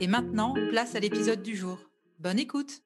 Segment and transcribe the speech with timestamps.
[0.00, 1.78] Et maintenant, place à l'épisode du jour.
[2.18, 2.82] Bonne écoute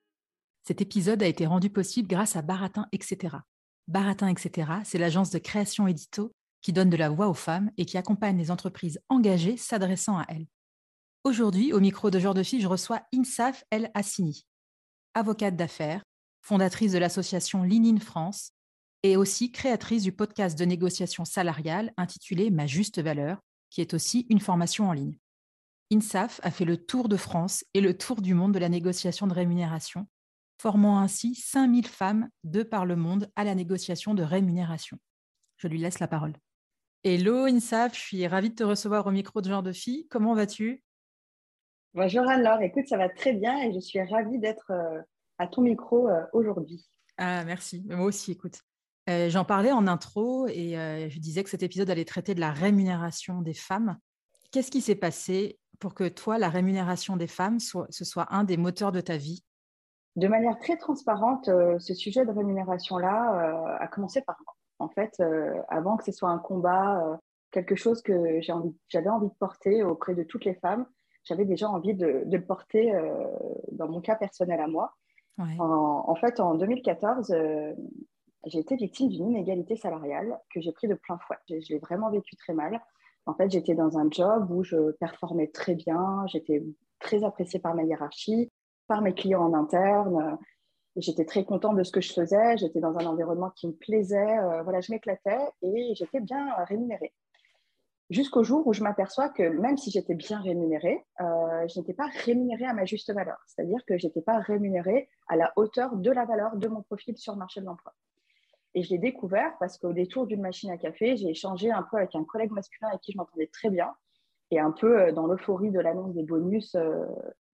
[0.63, 3.37] Cet épisode a été rendu possible grâce à Baratin, etc.
[3.89, 7.85] Baratin, etc., c'est l'agence de création édito qui donne de la voix aux femmes et
[7.85, 10.47] qui accompagne les entreprises engagées s'adressant à elles.
[11.25, 14.47] Aujourd'hui, au micro de Genre de Fille, je reçois Insaf El Hassini,
[15.15, 16.03] avocate d'affaires,
[16.43, 18.53] fondatrice de l'association Linine France
[19.03, 23.39] et aussi créatrice du podcast de négociation salariale intitulé Ma juste valeur,
[23.71, 25.19] qui est aussi une formation en ligne.
[25.93, 29.27] INSAF a fait le tour de France et le tour du monde de la négociation
[29.27, 30.07] de rémunération,
[30.61, 34.99] formant ainsi 5000 femmes de par le monde à la négociation de rémunération.
[35.59, 36.35] Je lui laisse la parole.
[37.05, 40.07] Hello INSAF, je suis ravie de te recevoir au micro de Genre de Fille.
[40.09, 40.83] Comment vas-tu?
[41.95, 45.01] Bonjour Anne-Laure, écoute, ça va très bien et je suis ravie d'être euh,
[45.39, 46.89] à ton micro euh, aujourd'hui.
[47.19, 47.85] Ah, merci.
[47.89, 48.61] Moi aussi, écoute.
[49.09, 52.41] Euh, J'en parlais en intro et euh, je disais que cet épisode allait traiter de
[52.41, 53.99] la rémunération des femmes.
[54.51, 58.45] Qu'est-ce qui s'est passé pour que toi, la rémunération des femmes, soit, ce soit un
[58.45, 59.45] des moteurs de ta vie?
[60.17, 64.55] De manière très transparente, euh, ce sujet de rémunération-là euh, a commencé par moi.
[64.79, 67.19] En fait, euh, avant que ce soit un combat,
[67.51, 70.87] quelque chose que j'avais envie de porter auprès de toutes les femmes,
[71.25, 72.93] j'avais déjà envie de, de le porter
[73.73, 74.95] dans mon cas personnel à moi.
[75.39, 75.57] Ouais.
[75.59, 77.75] En, en fait, en 2014, euh,
[78.47, 81.37] j'ai été victime d'une inégalité salariale que j'ai pris de plein fouet.
[81.49, 82.81] Je l'ai vraiment vécu très mal.
[83.27, 86.65] En fait, j'étais dans un job où je performais très bien, j'étais
[87.01, 88.51] très appréciée par ma hiérarchie,
[88.87, 90.39] par mes clients en interne.
[90.97, 92.57] j'étais très contente de ce que je faisais.
[92.57, 94.39] J'étais dans un environnement qui me plaisait.
[94.39, 97.13] euh, voilà, je m'éclatais et j'étais bien rémunérée.
[98.09, 102.07] Jusqu'au jour où je m'aperçois que même si j'étais bien rémunérée, euh, je n'étais pas
[102.25, 103.39] rémunérée à ma juste valeur.
[103.47, 107.17] C'est-à-dire que je n'étais pas rémunérée à la hauteur de la valeur de mon profil
[107.19, 107.93] sur le marché de l'emploi.
[108.77, 111.97] Et je l'ai découvert parce qu'au détour d'une machine à café, j'ai échangé un peu
[111.97, 113.93] avec un collègue masculin avec qui je m'entendais très bien.
[114.53, 117.05] Et un peu euh, dans l'euphorie de l'annonce des bonus, euh,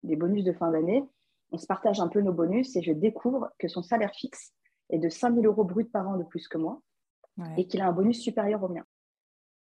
[0.04, 1.06] des bonus de fin d'année,
[1.52, 4.52] on se partage un peu nos bonus et je découvre que son salaire fixe
[4.90, 6.82] est de 5 000 euros brut par an de plus que moi
[7.38, 7.54] Ouais.
[7.62, 8.84] et qu'il a un bonus supérieur au mien.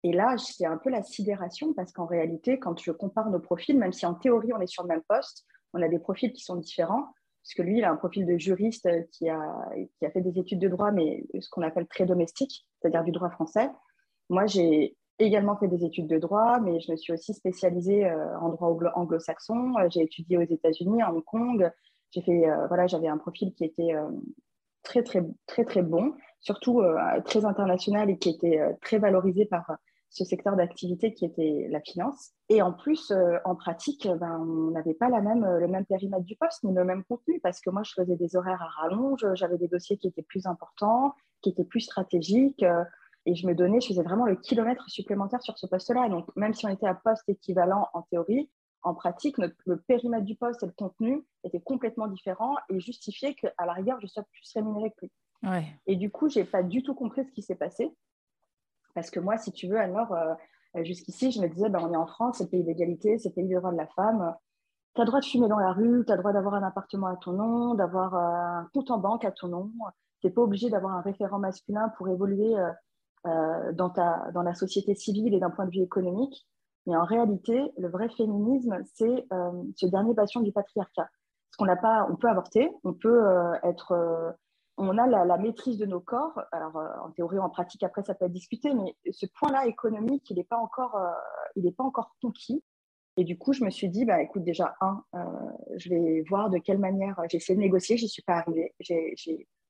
[0.03, 3.79] Et là, c'est un peu la sidération parce qu'en réalité, quand je compare nos profils,
[3.79, 6.43] même si en théorie on est sur le même poste, on a des profils qui
[6.43, 7.15] sont différents.
[7.43, 9.41] Parce que lui, il a un profil de juriste euh, qui a,
[9.99, 13.11] qui a fait des études de droit, mais ce qu'on appelle très domestique, c'est-à-dire du
[13.13, 13.69] droit français.
[14.29, 18.39] Moi, j'ai également fait des études de droit, mais je me suis aussi spécialisée euh,
[18.39, 19.75] en droit anglo- anglo-saxon.
[19.79, 21.71] Euh, J'ai étudié aux États-Unis, à Hong Kong.
[22.11, 23.95] J'ai fait, voilà, j'avais un profil qui était
[24.83, 26.83] très, très, très, très bon, surtout
[27.25, 29.79] très international et qui était très valorisé par
[30.13, 32.33] ce secteur d'activité qui était la finance.
[32.51, 35.87] Et en plus, euh, en pratique, ben, on n'avait pas la même, euh, le même
[35.87, 38.83] périmètre du poste ni le même contenu parce que moi, je faisais des horaires à
[38.83, 42.63] rallonge, j'avais des dossiers qui étaient plus importants, qui étaient plus stratégiques.
[42.63, 42.85] euh,
[43.25, 46.09] et je me donnais, je faisais vraiment le kilomètre supplémentaire sur ce poste-là.
[46.09, 48.51] Donc, même si on était à poste équivalent en théorie,
[48.83, 53.35] en pratique, notre, le périmètre du poste et le contenu étaient complètement différents et justifiaient
[53.35, 55.13] qu'à la rigueur, je sois plus rémunérée que lui.
[55.49, 55.67] Ouais.
[55.87, 57.95] Et du coup, j'ai pas du tout compris ce qui s'est passé.
[58.95, 61.97] Parce que moi, si tu veux, alors, euh, jusqu'ici, je me disais, ben, on est
[61.97, 64.35] en France, c'est le pays d'égalité, c'est le pays des droits de la femme.
[64.95, 66.63] Tu as le droit de fumer dans la rue, tu as le droit d'avoir un
[66.63, 69.71] appartement à ton nom, d'avoir euh, un compte en banque à ton nom.
[70.21, 72.71] Tu n'es pas obligé d'avoir un référent masculin pour évoluer euh,
[73.27, 76.47] euh, dans, ta, dans la société civile et d'un point de vue économique.
[76.87, 81.03] Mais en réalité, le vrai féminisme, c'est euh, ce dernier bastion du patriarcat.
[81.05, 84.33] Parce qu'on n'a pas, on peut avorter, on peut euh, être, euh,
[84.77, 86.41] on a la, la maîtrise de nos corps.
[86.53, 90.29] Alors euh, en théorie, en pratique, après ça peut être discuté, mais ce point-là économique,
[90.31, 91.11] il n'est pas encore, euh,
[91.57, 92.63] il pas encore conquis.
[93.19, 95.21] Et du coup, je me suis dit, bah écoute, déjà un, euh,
[95.77, 97.21] je vais voir de quelle manière.
[97.29, 98.75] J'ai essayé de négocier, j'y suis pas arrivée.
[98.81, 99.17] J'ai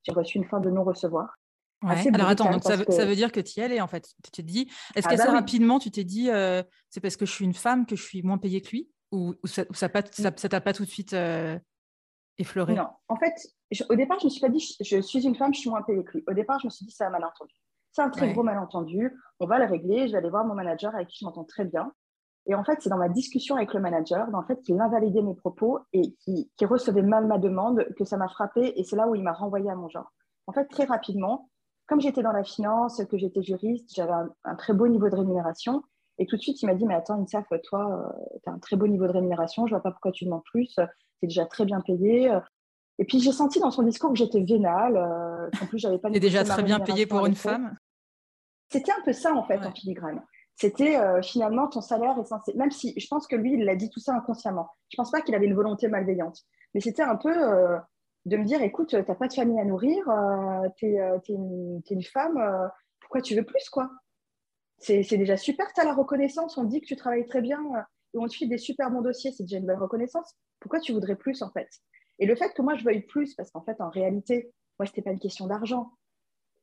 [0.09, 1.35] reçu une fin de non recevoir.
[1.81, 4.07] Alors attends, donc ça, veut, dire que tu y allais en fait.
[4.23, 7.25] Tu te dis, est-ce ah que bah rapidement, tu t'es dit, euh, c'est parce que
[7.25, 8.89] je suis une femme que je suis moins payée que lui?
[9.11, 11.13] Ou, ça ne t'a pas tout de suite
[12.37, 12.75] effleuré?
[12.75, 13.33] Non, en fait,
[13.89, 15.81] au départ, je ne me suis pas dit, je, suis une femme, je suis moins
[15.81, 16.23] payée que lui.
[16.27, 17.53] Au départ, je me suis dit, c'est un malentendu.
[17.91, 19.15] C'est un très gros malentendu.
[19.39, 20.07] On va le régler.
[20.07, 21.91] Je vais aller voir mon manager avec qui je m'entends très bien.
[22.45, 25.35] Et en fait, c'est dans ma discussion avec le manager, en fait, qu'il invalidait mes
[25.35, 28.73] propos et qui, qui recevait mal ma demande que ça m'a frappé.
[28.75, 30.11] Et c'est là où il m'a renvoyé à mon genre.
[30.47, 31.49] En fait, très rapidement,
[31.87, 35.83] comme j'étais dans la finance, que j'étais juriste, j'avais un, très beau niveau de rémunération.
[36.17, 38.59] Et tout de suite, il m'a dit, mais attends, Insaf, toi, euh, tu as un
[38.59, 41.27] très beau niveau de rémunération, je ne vois pas pourquoi tu demandes plus, tu es
[41.27, 42.31] déjà très bien payé.
[42.99, 46.11] Et puis, j'ai senti dans son discours que j'étais vénale, euh, qu'en plus, j'avais pas...
[46.11, 47.75] Tu déjà très bien payé pour une femme?
[48.71, 50.21] C'était un peu ça, en fait, en filigrane.
[50.55, 53.75] C'était euh, finalement ton salaire est censé, même si je pense que lui, il a
[53.75, 54.69] dit tout ça inconsciemment.
[54.89, 56.41] Je pense pas qu'il avait une volonté malveillante,
[56.73, 57.77] mais c'était un peu euh,
[58.25, 62.03] de me dire, écoute, tu n'as pas de famille à nourrir, euh, tu es, une,
[62.03, 62.69] femme,
[62.99, 63.89] pourquoi tu veux plus, quoi?
[64.77, 67.59] C'est déjà super, tu as la reconnaissance, on dit que tu travailles très bien,
[68.13, 70.35] et on te file des super bons dossiers, c'est déjà une belle reconnaissance.
[70.59, 71.69] Pourquoi tu voudrais plus, en fait?
[72.19, 74.91] Et le fait que moi, je veuille plus, parce qu'en fait, en réalité, moi, ce
[74.91, 75.91] n'était pas une question d'argent,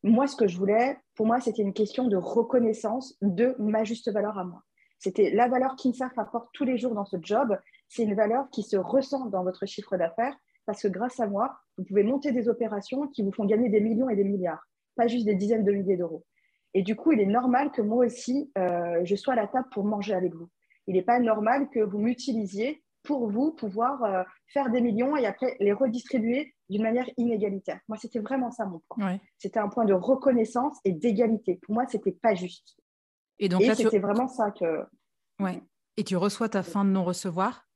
[0.03, 4.11] moi, ce que je voulais, pour moi, c'était une question de reconnaissance de ma juste
[4.11, 4.63] valeur à moi.
[4.99, 7.59] C'était la valeur qu'INSAF apporte tous les jours dans ce job.
[7.89, 10.37] C'est une valeur qui se ressent dans votre chiffre d'affaires
[10.67, 13.81] parce que grâce à moi, vous pouvez monter des opérations qui vous font gagner des
[13.81, 16.25] millions et des milliards, pas juste des dizaines de milliers d'euros.
[16.75, 19.69] Et du coup, il est normal que moi aussi, euh, je sois à la table
[19.73, 20.49] pour manger avec vous.
[20.87, 25.27] Il n'est pas normal que vous m'utilisiez pour vous pouvoir euh, faire des millions et
[25.27, 27.81] après les redistribuer d'une manière inégalitaire.
[27.89, 29.19] Moi, c'était vraiment ça mon point.
[29.39, 31.59] C'était un point de reconnaissance et d'égalité.
[31.63, 32.77] Pour moi, c'était pas juste.
[33.39, 34.85] Et donc c'était vraiment ça que.
[35.41, 35.63] Ouais.
[35.97, 37.67] Et tu reçois ta fin de non-recevoir.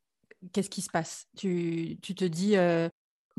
[0.53, 1.27] Qu'est-ce qui se passe?
[1.37, 2.89] Tu, tu, te dis euh,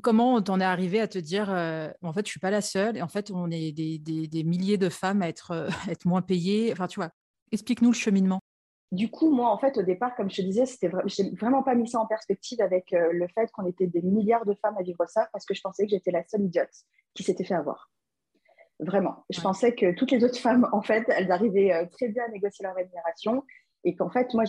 [0.02, 2.98] comment t'en es arrivé à te dire euh, en fait je suis pas la seule
[2.98, 6.24] et en fait on est des, des, des milliers de femmes à être, être moins
[6.24, 6.72] payées?
[6.72, 7.12] Enfin tu vois,
[7.52, 8.40] explique-nous le cheminement.
[8.92, 11.76] Du coup, moi, en fait, au départ, comme je te disais, c'était n'ai vraiment pas
[11.76, 14.84] mis ça en perspective avec euh, le fait qu'on était des milliards de femmes à
[14.84, 16.70] vivre ça, parce que je pensais que j'étais la seule idiote
[17.14, 17.92] qui s'était fait avoir.
[18.80, 19.26] Vraiment.
[19.30, 22.30] Je pensais que toutes les autres femmes, en fait, elles arrivaient euh, très bien à
[22.30, 23.44] négocier leur rémunération,
[23.84, 24.46] et qu'en fait, moi,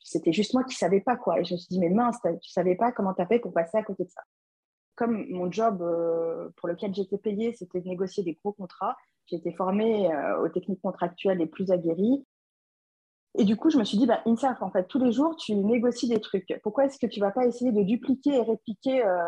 [0.00, 1.40] c'était juste moi qui ne savais pas quoi.
[1.40, 3.38] Et je me suis dit, mais mince, tu ne savais pas comment tu as fait
[3.38, 4.22] pour passer à côté de ça.
[4.94, 8.96] Comme mon job euh, pour lequel j'étais payée, c'était de négocier des gros contrats,
[9.26, 10.10] j'ai été formée
[10.40, 12.24] aux techniques contractuelles les plus aguerries.
[13.38, 15.54] Et du coup, je me suis dit, bah, INSAF, en fait, tous les jours, tu
[15.54, 16.54] négocies des trucs.
[16.62, 19.26] Pourquoi est-ce que tu ne vas pas essayer de dupliquer et répliquer euh,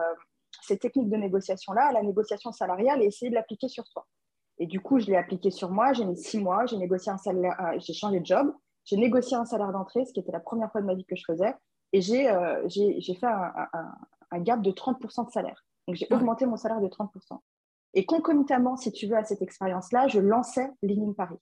[0.63, 4.07] ces techniques de négociation-là à la négociation salariale et essayer de l'appliquer sur toi?
[4.59, 5.95] Et du coup, je l'ai appliqué sur moi.
[5.95, 8.55] J'ai mis six mois, j'ai négocié un salaire, euh, j'ai changé de job,
[8.85, 11.17] j'ai négocié un salaire d'entrée, ce qui était la première fois de ma vie que
[11.17, 11.55] je faisais,
[11.93, 15.65] et j'ai euh, fait un, gap de 30% de salaire.
[15.89, 17.09] Donc, j'ai augmenté mon salaire de 30%.
[17.95, 21.39] Et concomitamment, si tu veux, à cette expérience-là, je lançais Ligne Paris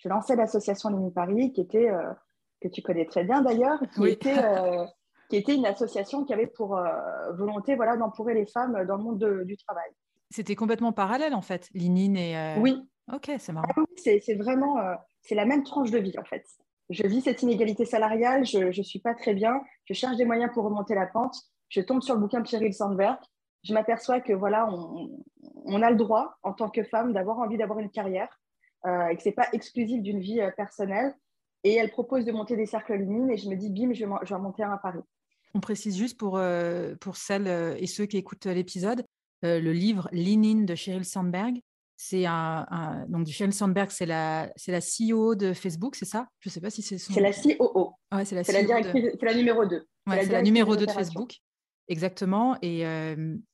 [0.00, 2.12] je lançais l'association Lémi Paris, qui était, euh,
[2.60, 4.84] que tu connais très bien d'ailleurs, qui, était, euh,
[5.28, 6.90] qui était une association qui avait pour euh,
[7.34, 7.96] volonté voilà,
[8.28, 9.90] les femmes dans le monde du travail.
[10.30, 12.56] C'était complètement parallèle en fait, Linine et.
[12.58, 12.76] Oui.
[13.12, 13.66] Ok, c'est marrant.
[13.76, 14.76] Ah c'est vraiment,
[15.20, 16.44] c'est la même tranche de vie en fait.
[16.90, 20.52] Je vis cette inégalité salariale, je ne suis pas très bien, je cherche des moyens
[20.54, 21.34] pour remonter la pente,
[21.68, 23.18] je tombe sur le bouquin de Cyril Sandberg,
[23.64, 25.10] je m'aperçois que voilà, on,
[25.64, 28.39] on, a le droit en tant que femme d'avoir envie d'avoir une carrière,
[28.84, 31.14] et que ce n'est pas exclusif d'une vie euh, personnelle.
[31.62, 34.12] Et elle propose de monter des cercles Lénine et je me dis, bim, je vais,
[34.22, 35.00] je vais monter un à Paris.
[35.54, 39.04] On précise juste pour, euh, pour celles et ceux qui écoutent l'épisode,
[39.42, 41.60] le livre Lean de Sheryl Sandberg.
[41.96, 46.28] C'est un, donc Sheryl Sandberg, c'est la c'est la CEO de Facebook, c'est ça?
[46.38, 47.12] Je ne sais pas si c'est son.
[47.12, 47.92] C'est la COO.
[48.10, 49.86] Ouais, c'est la, la, directrice, c'est la numéro 2.
[50.06, 51.34] Ouais, c'est la, numéro 2 de Facebook.
[51.88, 52.56] Exactement.
[52.62, 52.84] Et,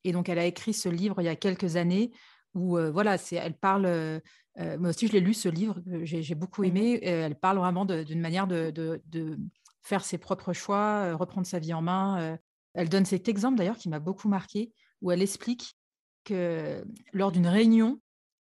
[0.04, 2.12] et, donc, elle a écrit ce livre il y a quelques années
[2.54, 4.21] où, voilà, c'est, elle parle
[4.58, 7.00] euh, moi aussi, je l'ai lu, ce livre, j'ai beaucoup mmh aimé.
[7.02, 9.38] elle parle vraiment d'une manière de,
[9.82, 12.20] faire ses propres choix, euh, reprendre sa vie en main.
[12.20, 12.36] Euh.
[12.75, 15.76] elle donne cet exemple d'ailleurs qui m'a beaucoup marqué, où elle explique
[16.25, 18.00] que lors d'une réunion,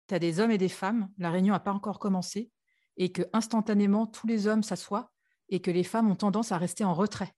[0.09, 2.50] tu as des hommes et des femmes, la réunion n'a pas encore commencé,
[2.97, 5.11] et que instantanément, tous les hommes s'assoient
[5.50, 7.35] et que les femmes ont tendance à rester en retrait.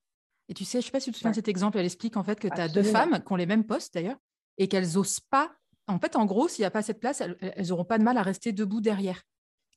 [0.47, 1.85] Et tu sais, je ne sais pas si tu te souviens de cet exemple, elle
[1.85, 4.17] explique en fait que tu as deux femmes qui ont les mêmes postes d'ailleurs,
[4.57, 5.51] et qu'elles n'osent pas
[5.87, 8.17] en fait, en gros, s'il n'y a pas cette place, elles n'auront pas de mal
[8.17, 9.23] à rester debout derrière.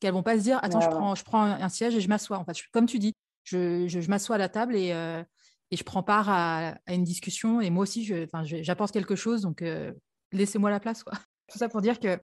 [0.01, 2.39] Qu'elles vont pas se dire, attends, je, prends, je prends un siège et je m'assois.
[2.39, 3.15] En fait, comme tu dis,
[3.45, 5.23] je, m'assois à la table et, euh,
[5.71, 7.61] et, je prends part à, une discussion.
[7.61, 8.05] Et moi aussi,
[8.63, 9.93] j'apporte quelque chose, donc euh,
[10.33, 11.03] laissez-moi la place.
[11.03, 11.15] Quoi.
[11.49, 12.19] Tout ça pour dire que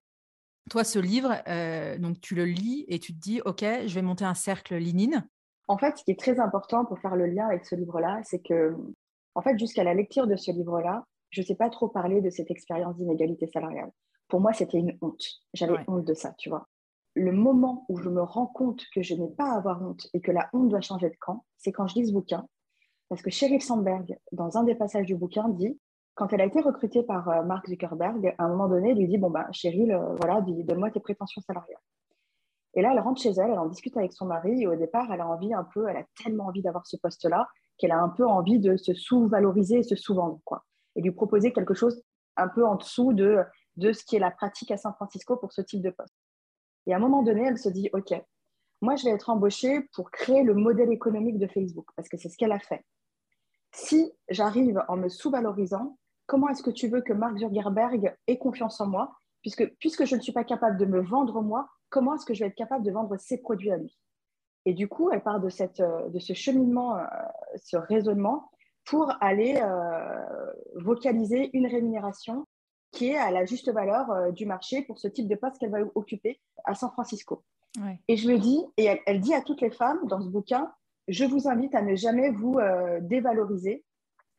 [0.70, 4.02] toi, ce livre, euh, donc tu le lis et tu te dis, OK, je vais
[4.02, 5.28] monter un cercle Linine.
[5.68, 8.40] En fait, ce qui est très important pour faire le lien avec ce livre-là, c'est
[8.40, 8.76] que,
[9.36, 12.30] en fait, jusqu'à la lecture de ce livre-là, je ne sais pas trop parler de
[12.30, 13.92] cette expérience d'inégalité salariale.
[14.28, 15.24] pour moi, c'était une honte.
[15.54, 16.68] J'avais honte de ça, tu vois.
[17.16, 20.22] Le moment où je me rends compte que je n'ai pas à avoir honte et
[20.22, 22.48] que la honte doit changer de camp, c'est quand je lis ce bouquin.
[23.10, 25.80] Parce que Sheryl Sandberg, dans un des passages du bouquin, dit
[26.18, 29.08] quand elle a été recrutée par euh, Mark Zuckerberg, à un moment donné, elle lui
[29.08, 31.80] dit Bon, ben, Cheryl, euh, voilà, donne-moi tes prétentions salariales.
[32.74, 35.12] Et là, elle rentre chez elle, elle en discute avec son mari, et au départ,
[35.12, 38.10] elle a envie un peu, elle a tellement envie d'avoir ce poste-là, qu'elle a un
[38.10, 40.64] peu envie de se sous-valoriser et se sous-vendre, quoi.
[40.98, 42.04] Et lui proposer quelque chose
[42.36, 43.40] un peu en dessous de,
[43.78, 46.14] de ce qui est la pratique à San Francisco pour ce type de poste.
[46.86, 48.14] Et à un moment donné, elle se dit Ok,
[48.82, 52.30] moi, je vais être embauchée pour créer le modèle économique de Facebook, parce que c'est
[52.30, 52.84] ce qu'elle a fait.
[53.72, 58.80] Si j'arrive en me sous-valorisant, comment est-ce que tu veux que Mark Zuckerberg ait confiance
[58.80, 59.18] en moi?
[59.42, 62.42] Puisque, puisque je ne suis pas capable de me vendre moi, comment est-ce que je
[62.42, 63.98] vais être capable de vendre ses produits à lui?
[64.66, 67.06] Et du coup, elle part de, cette, euh, de ce cheminement, euh,
[67.56, 68.52] ce raisonnement,
[68.88, 72.46] pour aller euh, vocaliser une rémunération
[72.92, 75.80] qui est à la juste valeur du marché pour ce type de poste qu'elle va
[75.94, 77.44] occuper à San Francisco.
[78.08, 80.74] Et je me dis, et elle, elle, dit à toutes les femmes dans ce bouquin,
[81.08, 82.60] je vous invite à ne jamais vous
[83.02, 83.84] dévaloriser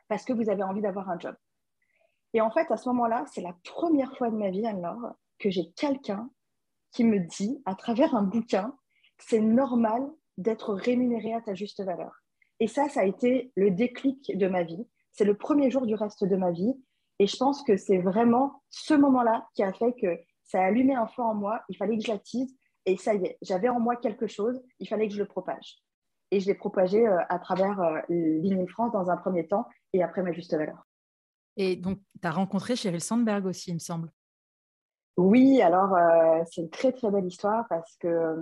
[0.08, 1.36] parce que vous avez envie d'avoir un job.
[2.34, 5.50] Et en fait, à ce moment-là, c'est la première fois de ma vie, alors, que
[5.50, 6.30] j'ai quelqu'un
[6.92, 8.76] qui me dit, à travers un bouquin,
[9.18, 12.22] c'est normal d'être rémunéré à ta juste valeur.
[12.60, 14.86] Et ça, ça a été le déclic de ma vie.
[15.12, 16.74] C'est le premier jour du reste de ma vie.
[17.18, 20.94] Et je pense que c'est vraiment ce moment-là qui a fait que ça a allumé
[20.94, 21.62] un feu en moi.
[21.68, 22.56] Il fallait que je l'attise.
[22.86, 24.60] Et ça y est, j'avais en moi quelque chose.
[24.78, 25.78] Il fallait que je le propage.
[26.30, 30.22] Et je l'ai propagé euh, à travers euh, France dans un premier temps et après
[30.22, 30.86] ma juste valeur.
[31.56, 34.12] Et donc, tu as rencontré Sheryl Sandberg aussi, il me semble.
[35.16, 38.36] Oui, alors euh, c'est une très très belle histoire parce que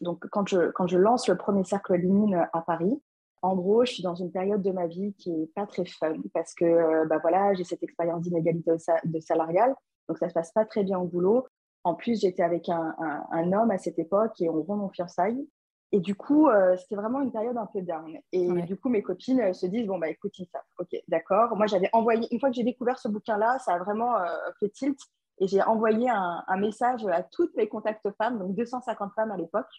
[0.00, 3.02] donc, quand, je, quand je lance le premier cercle LinkedIn à Paris,
[3.46, 6.16] en gros, je suis dans une période de ma vie qui n'est pas très fun
[6.34, 8.72] parce que euh, bah voilà, j'ai cette expérience d'inégalité
[9.04, 9.74] de salariale,
[10.08, 11.46] donc ça ne se passe pas très bien au boulot.
[11.84, 12.96] En plus, j'étais avec un,
[13.30, 15.46] un, homme à cette époque et on vend mon fiançailles.
[15.92, 18.18] Et du coup, euh, c'était vraiment une période un peu down.
[18.32, 21.56] Et du coup, mes copines se disent Bon, bah écoute, ça, ok, d'accord.
[21.56, 24.26] Moi, j'avais envoyé, une fois que j'ai découvert ce bouquin-là, ça a vraiment euh,
[24.58, 24.98] fait tilt.
[25.38, 29.70] Et j'ai envoyé un, message à toutes mes contacts femmes, donc 250 femmes à l'époque.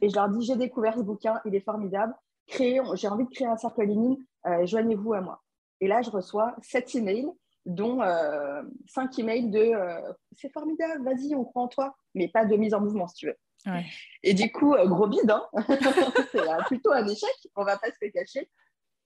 [0.00, 2.14] Et je leur dis J'ai découvert ce bouquin, il est formidable.
[2.48, 5.42] J'ai envie de créer un cercle ligne, euh, joignez-vous à moi.
[5.80, 7.28] Et là, je reçois sept emails,
[7.66, 8.00] dont
[8.86, 9.72] cinq emails de
[10.32, 13.26] C'est formidable, vas-y, on croit en toi, mais pas de mise en mouvement si tu
[13.26, 13.36] veux.
[14.22, 15.44] Et du coup, euh, gros bide, hein
[16.32, 18.50] c'est plutôt un échec, on va pas se le cacher.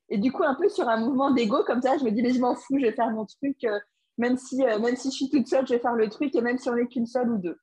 [0.09, 2.33] Et du coup, un peu sur un mouvement d'ego comme ça, je me dis, mais
[2.33, 3.79] je m'en fous, je vais faire mon truc, euh,
[4.17, 6.41] même, si, euh, même si je suis toute seule, je vais faire le truc, et
[6.41, 7.59] même si on n'est qu'une seule ou deux.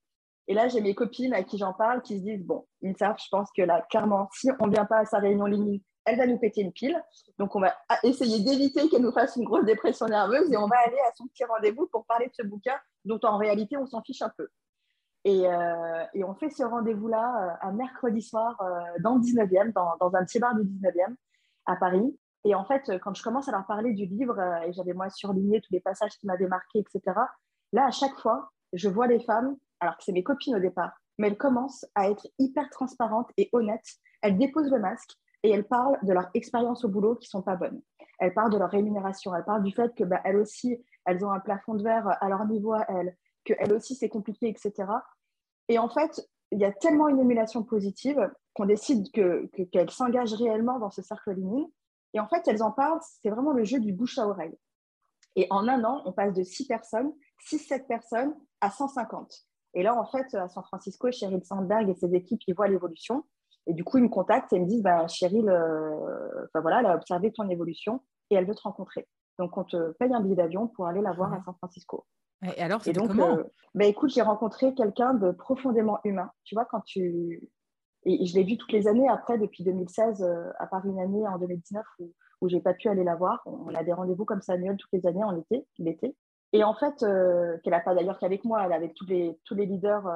[0.48, 2.66] Et là, j'ai mes copines à qui j'en parle qui se disent, bon,
[2.98, 5.82] savent, je pense que là, clairement, si on ne vient pas à sa réunion ligne,
[6.06, 7.02] elle va nous péter une pile.
[7.40, 7.74] Donc, on va
[8.04, 11.25] essayer d'éviter qu'elle nous fasse une grosse dépression nerveuse et on va aller à son
[11.28, 12.75] petit rendez-vous pour parler de ce bouquin
[13.06, 14.48] dont en réalité, on s'en fiche un peu.
[15.28, 19.96] Euh, et, on fait ce rendez-vous-là un euh, mercredi soir euh, dans le 19e, dans,
[20.00, 21.16] dans, un petit bar du 19e
[21.66, 22.16] à Paris.
[22.44, 25.62] Et en fait, quand je commence à leur parler du livre, et j'avais moi surligné
[25.62, 27.02] tous les passages qui m'avaient marqué, etc.,
[27.74, 30.92] là, à chaque fois, je vois les femmes, alors que c'est mes copines au départ,
[31.18, 33.96] mais elles commencent à être hyper transparentes et honnêtes.
[34.22, 35.12] Elles déposent le masque
[35.44, 37.82] et elles parlent de leur expérience au boulot qui sont pas bonnes.
[38.20, 39.36] Elles parlent de leur rémunération.
[39.36, 42.30] Elles parlent du fait que bah, elles aussi, elles ont un plafond de verre à
[42.30, 44.89] leur niveau à elles, qu'elles aussi, c'est compliqué, etc.
[45.70, 50.34] Et en fait, il y a tellement une émulation positive qu'on décide qu'elles que, s'engagent
[50.34, 51.68] réellement dans ce cercle ligne.
[52.13, 54.58] Et en fait, elles en parlent, c'est vraiment le jeu du bouche à oreille.
[55.36, 57.12] Et en un an, on passe de 6 personnes,
[57.51, 59.46] 6-7 personnes, à 150.
[59.75, 63.25] Et là, en fait, à San Francisco, Cheryl Sandberg et ses équipes, ils voient l'évolution.
[63.67, 66.96] Et du coup, ils me contactent et me disent bah, Cheryl, euh, voilà, elle a
[66.96, 69.08] observé ton évolution et elle veut te rencontrer.
[69.38, 72.05] Donc, on te paye un billet d'avion pour aller la voir à San Francisco.
[72.44, 73.38] Et alors, c'est comment?
[73.38, 76.32] euh, bah, Écoute, j'ai rencontré quelqu'un de profondément humain.
[76.46, 77.50] Tu vois, quand tu.
[78.08, 81.27] Et je l'ai vu toutes les années après, depuis 2016, euh, à part une année
[81.27, 83.41] en 2019 où, où j'ai pas pu aller la voir.
[83.46, 86.15] On a des rendez-vous comme ça annuels toutes les années en été, l'été.
[86.56, 89.38] Et en fait, euh, qu'elle n'a pas d'ailleurs qu'avec moi, elle est avec tous les,
[89.44, 90.10] tous les leaders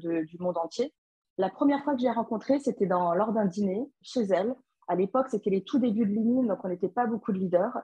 [0.00, 0.94] du monde entier.
[1.36, 4.54] La première fois que j'ai rencontré, c'était lors d'un dîner chez elle.
[4.88, 7.78] À l'époque, c'était les tout débuts de l'INIM, donc on n'était pas beaucoup de leaders.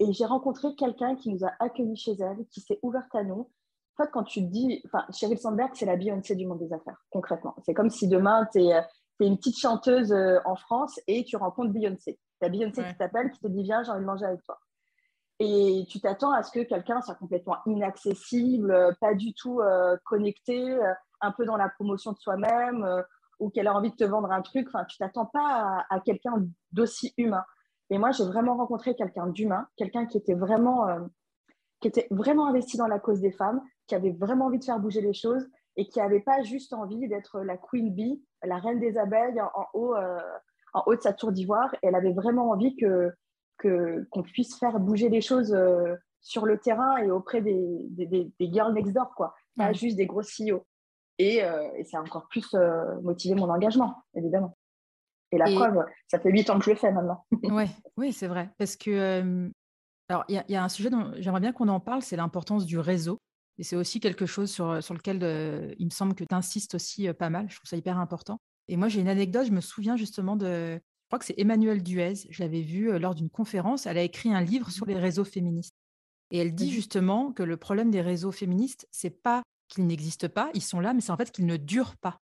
[0.00, 3.48] Et j'ai rencontré quelqu'un qui nous a accueillis chez elle, qui s'est ouverte à nous.
[3.96, 7.02] En fait, quand tu dis, enfin, Sheryl Sandberg, c'est la Beyoncé du monde des affaires,
[7.08, 7.54] concrètement.
[7.64, 8.82] C'est comme si demain, tu es,
[9.20, 12.18] une petite chanteuse euh, en France et tu rencontres Beyoncé.
[12.42, 14.58] La Beyoncé qui t'appelle, qui te dit, viens, j'ai envie de manger avec toi.
[15.40, 20.70] Et tu t'attends à ce que quelqu'un soit complètement inaccessible, pas du tout euh, connecté,
[20.70, 22.86] euh, un peu dans la promotion de soi-même,
[23.40, 24.68] ou qu'elle a envie de te vendre un truc.
[24.68, 27.44] Enfin, tu t'attends pas à quelqu'un d'aussi humain.
[27.90, 31.00] Et moi, j'ai vraiment rencontré quelqu'un d'humain, quelqu'un qui était vraiment, euh,
[31.80, 34.78] qui étaient vraiment investis dans la cause des femmes, qui avaient vraiment envie de faire
[34.78, 38.78] bouger les choses et qui n'avaient pas juste envie d'être la queen bee, la reine
[38.78, 40.20] des abeilles en, haut, euh,
[40.72, 41.74] en haut de sa tour d'ivoire.
[41.82, 43.12] Elle avait vraiment envie que
[43.60, 48.52] qu'on puisse faire bouger les choses euh, sur le terrain et auprès des, des, des,
[48.52, 49.34] girls next door, quoi.
[49.56, 50.64] Pas juste des gros CEO.
[51.18, 52.54] Et, euh, et ça a encore plus
[53.02, 54.56] motivé mon engagement, évidemment.
[55.32, 57.24] Et la preuve, ça fait huit ans que je le fais maintenant.
[57.44, 58.50] ouais, oui, c'est vrai.
[58.58, 59.50] Parce que,
[60.08, 62.66] alors, il y, y, a un sujet dont j'aimerais bien qu'on en parle, c'est l'importance
[62.66, 63.18] du réseau.
[63.58, 67.12] Et c'est aussi quelque chose sur, sur lequel il me semble que tu insistes aussi
[67.12, 67.48] pas mal.
[67.50, 68.40] Je trouve ça hyper important.
[68.68, 69.46] Et moi, j'ai une anecdote.
[69.46, 70.80] Je me souviens justement de.
[71.10, 72.14] Je crois que c'est Emmanuel Duez.
[72.30, 73.86] Je l'avais vu lors d'une conférence.
[73.86, 75.74] Elle a écrit un livre sur les réseaux féministes.
[76.30, 80.50] Et elle dit justement que le problème des réseaux féministes, c'est pas qu'ils n'existent pas,
[80.54, 82.20] ils sont là, mais c'est en fait qu'ils ne durent pas,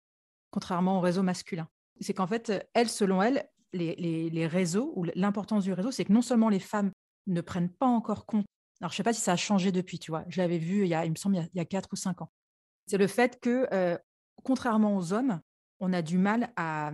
[0.51, 1.69] contrairement aux réseaux masculins.
[2.01, 6.07] C'est qu'en fait, elle, selon elle, les, les, les réseaux, ou l'importance du réseau, c'est
[6.07, 6.91] que non seulement les femmes
[7.27, 8.47] ne prennent pas encore compte
[8.81, 10.25] alors, je ne sais pas si ça a changé depuis, tu vois.
[10.29, 12.23] Je l'avais vu, il, y a, il me semble, il y a, quatre ou cinq
[12.23, 12.31] ans.
[12.87, 13.99] C'est le fait que, euh,
[14.45, 15.41] contrairement aux hommes,
[15.81, 16.93] on a du mal à,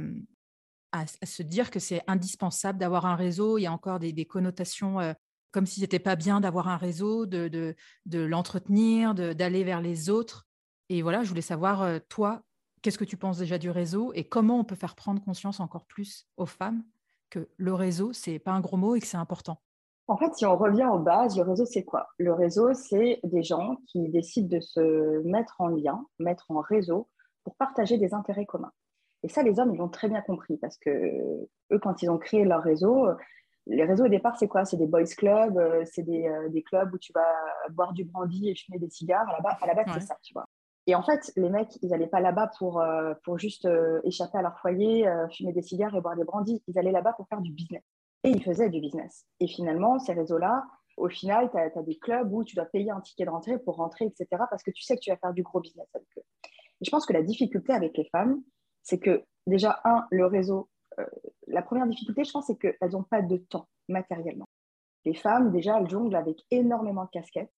[0.95, 3.59] à, se dire que c'est indispensable d'avoir un réseau.
[3.59, 5.13] Il y a encore des, connotations euh,
[5.51, 7.75] comme si c'était pas bien d'avoir un réseau, de,
[8.07, 10.47] l'entretenir, d'aller vers les autres.
[10.89, 12.43] Et voilà, je voulais savoir, euh, toi,
[12.83, 15.87] qu'est-ce que tu penses déjà du réseau et comment on peut faire prendre conscience encore
[15.87, 16.85] plus aux femmes
[17.31, 19.61] que le réseau, c'est pas un gros mot et que c'est important?
[20.07, 22.09] En fait, si on revient aux bases, le réseau, c'est quoi?
[22.19, 27.09] Le réseau, c'est des gens qui décident de se mettre en lien, mettre en réseau
[27.43, 28.73] pour partager des intérêts communs.
[29.25, 32.19] Et ça, les hommes, ils l'ont très bien compris parce que eux, quand ils ont
[32.19, 33.09] créé leur réseau,
[33.67, 34.65] les réseaux au départ, c'est quoi?
[34.65, 37.35] C'est des boys clubs, euh, c'est des, euh, des, clubs où tu vas
[37.71, 39.29] boire du brandy et fumer des cigares.
[39.29, 40.45] À la base, à la base c'est ça, tu vois.
[40.87, 43.67] Et en fait, les mecs, ils n'allaient pas là-bas pour, euh, pour juste
[44.05, 46.63] échapper à leur foyer, fumer des cigares et boire des brandis.
[46.69, 47.83] Ils allaient là-bas pour faire du business
[48.23, 49.25] et ils faisaient du business.
[49.41, 50.65] Et finalement, ces réseaux-là,
[50.99, 53.77] au final, tu as, des clubs où tu dois payer un ticket de rentrée pour
[53.77, 56.23] rentrer, etc., parce que tu sais que tu vas faire du gros business avec eux.
[56.81, 58.43] Et je pense que la difficulté avec les femmes,
[58.85, 61.07] c'est que déjà, un, le réseau, euh,
[61.49, 64.47] la première difficulté, je pense, c'est qu'elles n'ont pas de temps matériellement.
[65.05, 67.53] Les femmes, déjà, elles jonglent avec énormément de casquettes.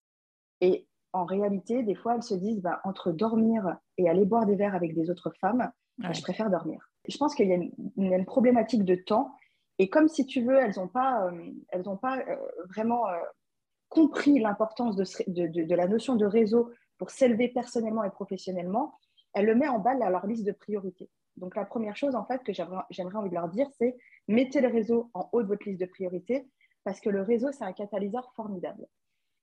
[0.60, 4.56] Et en réalité, des fois, elles se disent, bah, entre dormir et aller boire des
[4.56, 6.90] verres avec des autres femmes, bah, je préfère dormir.
[7.08, 7.58] je pense qu'il y a
[7.96, 9.34] une problématique de temps
[9.78, 12.36] et comme si tu veux, elles n'ont pas, euh, elles pas euh,
[12.74, 13.04] vraiment
[13.88, 15.04] compris l'importance de,
[15.46, 18.98] de, la notion de réseau pour s'élever personnellement et professionnellement,
[19.36, 21.10] elles le mettent en balle à leur liste de priorités.
[21.36, 23.94] Donc la première chose en fait que j'aimerais envie de leur dire, c'est
[24.28, 26.48] mettez le réseau en haut de votre liste de priorités
[26.84, 28.86] parce que le réseau, c'est un catalyseur formidable.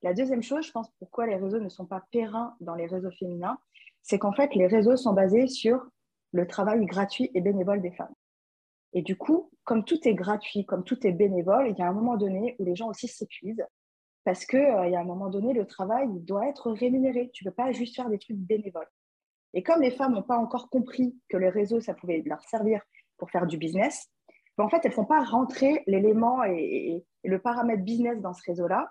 [0.02, 3.12] La deuxième chose, je pense pourquoi les réseaux ne sont pas pérennes dans les réseaux
[3.12, 3.60] féminins,
[4.02, 5.86] c'est qu'en fait, les réseaux sont basés sur
[6.32, 8.14] le travail gratuit et bénévole des femmes.
[8.94, 11.94] Et du coup, comme tout est gratuit, comme tout est bénévole, il y a un
[11.94, 13.66] moment donné où les gens aussi s'épuisent
[14.24, 17.30] parce qu'il euh, y a un moment donné, le travail doit être rémunéré.
[17.34, 18.90] Tu ne peux pas juste faire des trucs bénévoles.
[19.54, 22.82] Et comme les femmes n'ont pas encore compris que le réseau, ça pouvait leur servir
[23.18, 24.10] pour faire du business,
[24.58, 28.44] ben, en fait, elles ne font pas rentrer l'élément et, le paramètre business dans ce
[28.46, 28.90] réseau-là.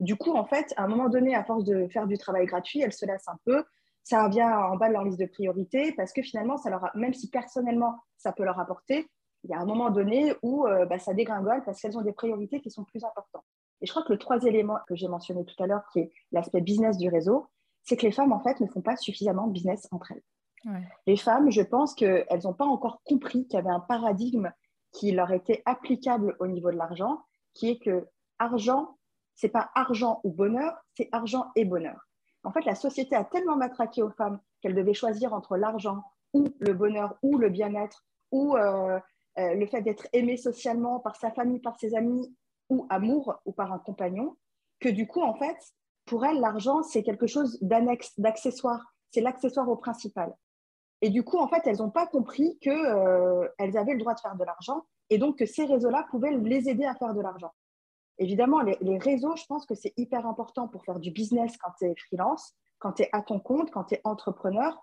[0.00, 2.80] Du coup, en fait, à un moment donné, à force de faire du travail gratuit,
[2.80, 3.62] elles se laissent un peu.
[4.02, 6.56] Ça vient en bas de leur liste de priorités parce que finalement,
[6.94, 9.06] même si personnellement, ça peut leur apporter,
[9.44, 12.12] il y a un moment donné où euh, bah, ça dégringole parce qu'elles ont des
[12.12, 13.44] priorités qui sont plus importantes.
[13.82, 16.12] Et je crois que le troisième élément que j'ai mentionné tout à l'heure, qui est
[16.32, 17.46] l'aspect business du réseau,
[17.84, 20.22] c'est que les femmes, en fait, ne font pas suffisamment business entre elles.
[21.06, 24.50] Les femmes, je pense qu'elles n'ont pas encore compris qu'il y avait un paradigme
[24.92, 28.96] qui leur était applicable au niveau de l'argent, qui est que argent,
[29.34, 32.08] c'est pas argent ou bonheur, c'est argent et bonheur.
[32.44, 36.48] En fait, la société a tellement matraqué aux femmes qu'elles devaient choisir entre l'argent ou
[36.60, 38.98] le bonheur ou le bien-être ou euh,
[39.38, 42.34] euh, le fait d'être aimé socialement par sa famille, par ses amis,
[42.70, 44.36] ou amour, ou par un compagnon,
[44.80, 45.56] que du coup, en fait,
[46.06, 48.80] pour elles, l'argent, c'est quelque chose d'annexe, d'accessoire.
[49.10, 50.34] C'est l'accessoire au principal.
[51.00, 54.20] Et du coup, en fait, elles n'ont pas compris qu'elles euh, avaient le droit de
[54.20, 57.52] faire de l'argent et donc que ces réseaux-là pouvaient les aider à faire de l'argent.
[58.18, 61.72] Évidemment, les, les, réseaux, je pense que c'est hyper important pour faire du business quand
[61.78, 64.80] tu es freelance, quand tu es à ton compte, quand tu es entrepreneur,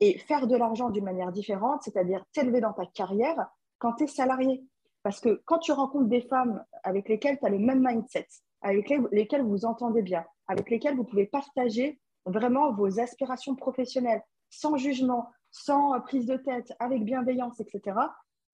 [0.00, 4.06] et faire de l'argent d'une manière différente, c'est-à-dire t'élever dans ta carrière quand tu es
[4.06, 4.64] salarié.
[5.02, 8.26] Parce que quand tu rencontres des femmes avec lesquelles tu as le même mindset,
[8.64, 14.76] avec lesquelles vous entendez bien, avec lesquelles vous pouvez partager vraiment vos aspirations professionnelles, sans
[14.76, 17.96] jugement, sans prise de tête, avec bienveillance, etc.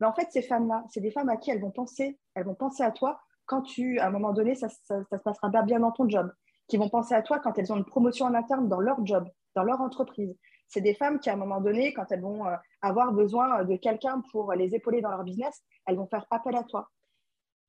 [0.01, 2.55] Mais en fait, ces femmes-là, c'est des femmes à qui elles vont penser, elles vont
[2.55, 6.09] penser à toi quand tu, à un moment donné, ça, se passera bien dans ton
[6.09, 6.33] job,
[6.69, 9.29] qui vont penser à toi quand elles ont une promotion en interne dans leur job,
[9.55, 10.37] dans leur entreprise,
[10.69, 13.77] c'est des femmes qui, à un moment donné, quand elles vont euh, avoir besoin de
[13.77, 16.89] quelqu'un pour les épauler dans leur business, elles vont faire appel à toi.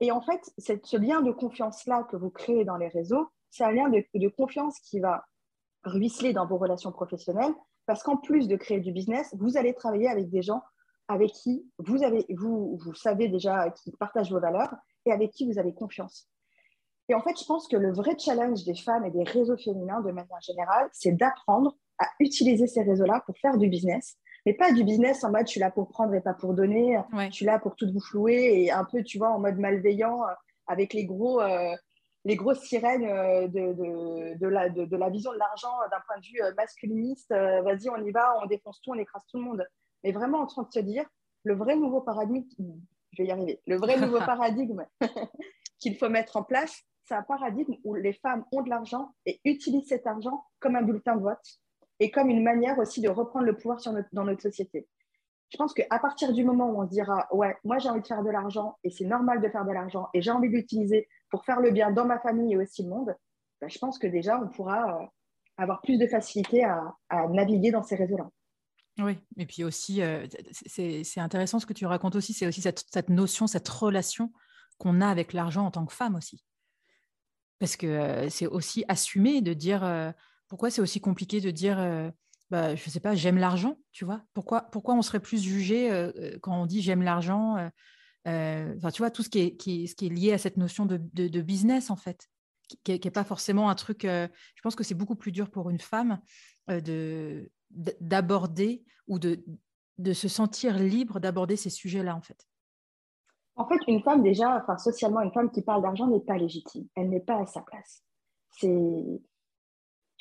[0.02, 3.72] Et en fait, ce lien de confiance-là que vous créez dans les réseaux, c'est un
[3.72, 5.24] lien de, confiance qui va
[5.84, 7.54] ruisseler dans vos relations professionnelles
[7.86, 10.64] parce qu'en plus de créer du business, vous allez travailler avec des gens
[11.08, 14.74] avec qui vous, avez, vous, vous savez déjà qui partagent vos valeurs
[15.06, 16.28] et avec qui vous avez confiance.
[17.10, 20.02] Et en fait, je pense que le vrai challenge des femmes et des réseaux féminins
[20.02, 24.72] de manière générale, c'est d'apprendre à utiliser ces réseaux-là pour faire du business, mais pas
[24.72, 27.46] du business en mode je suis là pour prendre et pas pour donner, je suis
[27.46, 30.34] là pour tout vous flouer et un peu, tu vois, en mode malveillant euh,
[30.68, 31.76] avec les gros, euh,
[32.26, 36.18] les grosses sirènes euh, de, de, de, la, de, la vision de l'argent d'un point
[36.18, 37.32] de vue masculiniste.
[37.32, 39.66] Vas-y, on y va, on défonce tout, on écrase tout le monde.
[40.04, 41.06] Mais vraiment en train de se dire,
[41.44, 42.46] le vrai nouveau paradigme,
[43.12, 44.86] je vais y arriver, le vrai nouveau paradigme
[45.80, 49.40] qu'il faut mettre en place, c'est un paradigme où les femmes ont de l'argent et
[49.44, 51.60] utilisent cet argent comme un bulletin de vote
[52.02, 53.80] et comme une manière aussi de reprendre le pouvoir
[54.12, 54.88] dans notre société.
[55.50, 58.08] Je pense qu'à partir du moment où on se dira, ouais, moi j'ai envie de
[58.08, 61.08] faire de l'argent et c'est normal de faire de l'argent et j'ai envie de l'utiliser
[61.30, 63.16] pour faire le bien dans ma famille et aussi le monde,
[63.62, 65.06] ben, je pense que déjà on pourra euh,
[65.58, 66.96] avoir plus de facilité à,
[67.30, 68.30] naviguer dans ces réseaux-là.
[69.00, 70.26] Oui, et puis aussi, euh,
[70.66, 74.32] c'est intéressant ce que tu racontes aussi, c'est aussi cette, cette, notion, cette relation
[74.80, 76.44] qu'on a avec l'argent en tant que femme aussi.
[77.60, 79.84] Parce que c'est aussi assumer de dire
[80.52, 81.78] pourquoi c'est aussi compliqué de dire
[82.50, 84.22] bah, je ne sais pas, j'aime l'argent, tu vois?
[84.34, 85.90] Pourquoi, pourquoi on serait plus jugé
[86.42, 87.56] quand on dit j'aime l'argent
[88.26, 92.28] tu vois, tout ce qui est, lié à cette notion de, de, business, en fait,
[92.84, 94.02] qui n'est pas forcément un truc.
[94.02, 96.20] je pense que c'est beaucoup plus dur pour une femme
[96.68, 99.46] de d'aborder ou de,
[100.00, 102.46] de se sentir libre d'aborder ces sujets-là, en fait.
[103.56, 106.90] En fait, une femme, déjà, enfin, socialement, une femme qui parle d'argent n'est pas légitime.
[106.96, 108.04] Elle n'est pas à sa place.
[108.60, 109.22] C'est...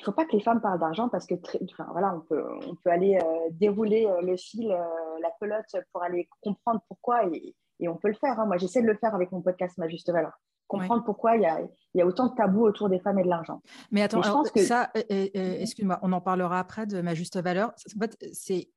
[0.01, 2.43] Il ne faut pas que les femmes parlent d'argent parce que enfin, voilà, on, peut,
[2.67, 4.83] on peut aller euh, dérouler euh, le fil, euh,
[5.21, 8.39] la pelote pour aller comprendre pourquoi et, et on peut le faire.
[8.39, 8.47] Hein.
[8.47, 10.31] Moi, j'essaie de le faire avec mon podcast Ma Juste Valeur.
[10.65, 13.23] Comprendre pourquoi il y, a, il y, a, autant de tabous autour des femmes et
[13.23, 13.61] de l'argent.
[13.91, 14.63] Mais attends, je pense que...
[14.63, 17.71] ça, excuse-moi, on en parlera après de Ma Juste Valeur.
[17.95, 18.69] En fait, c'est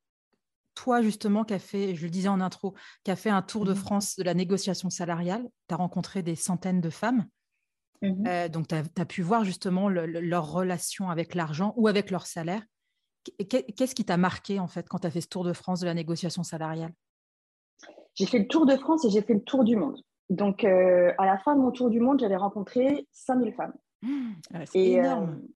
[0.74, 3.64] toi justement qui as fait, je le disais en intro, qui a fait un tour
[3.64, 7.26] de mmh France de la négociation salariale, tu as rencontré des centaines de femmes.
[8.04, 12.26] Mmh euh, donc, tu as, pu voir justement leur relation avec l'argent ou avec leur
[12.26, 12.62] salaire.
[13.48, 15.86] Qu'est-ce qui t'a marqué en fait quand tu as fait ce tour de France de
[15.86, 16.92] la négociation salariale?
[18.14, 20.00] J'ai fait le tour de France et j'ai fait le tour du monde.
[20.30, 23.74] Donc, euh, à la fin de mon tour du monde, j'avais rencontré 5000 femmes.
[24.02, 24.32] Mmh,
[24.66, 25.40] c'est énorme.
[25.42, 25.48] Euh,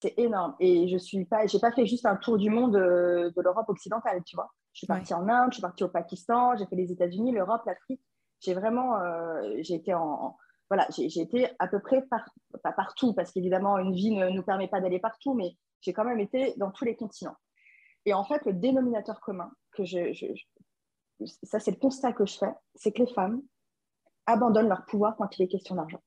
[0.00, 0.54] c'est énorme.
[0.60, 4.22] Et je suis pas, j'ai pas fait juste un tour du monde de, l'Europe occidentale,
[4.24, 4.50] tu vois.
[4.72, 7.62] Je suis partie en Inde, je suis partie au Pakistan, j'ai fait les États-Unis, l'Europe,
[7.66, 8.00] l'Afrique.
[8.40, 10.36] J'ai vraiment, euh, j'ai été en,
[10.70, 14.68] voilà, j'ai été à peu près pas partout parce qu'évidemment une vie ne nous permet
[14.68, 17.36] pas d'aller partout, mais j'ai quand même été dans tous les continents.
[18.04, 20.12] Et en fait, le dénominateur commun que je,
[21.42, 23.42] ça c'est le constat que je fais, c'est que les femmes
[24.26, 26.00] abandonnent leur pouvoir quand il est question d'argent.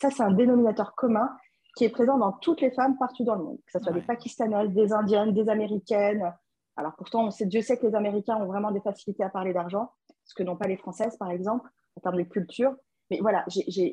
[0.00, 1.28] Ça, c'est un dénominateur commun
[1.76, 4.02] qui est présent dans toutes les femmes partout dans le monde, que ce soit des
[4.02, 6.34] Pakistanaises, des Indiennes, des Américaines.
[6.76, 9.52] Alors pourtant, on sait, Dieu sait que les Américains ont vraiment des facilités à parler
[9.52, 9.92] d'argent,
[10.24, 12.74] ce que n'ont pas les Françaises, par exemple, en termes de culture.
[13.10, 13.92] Mais voilà, j'ai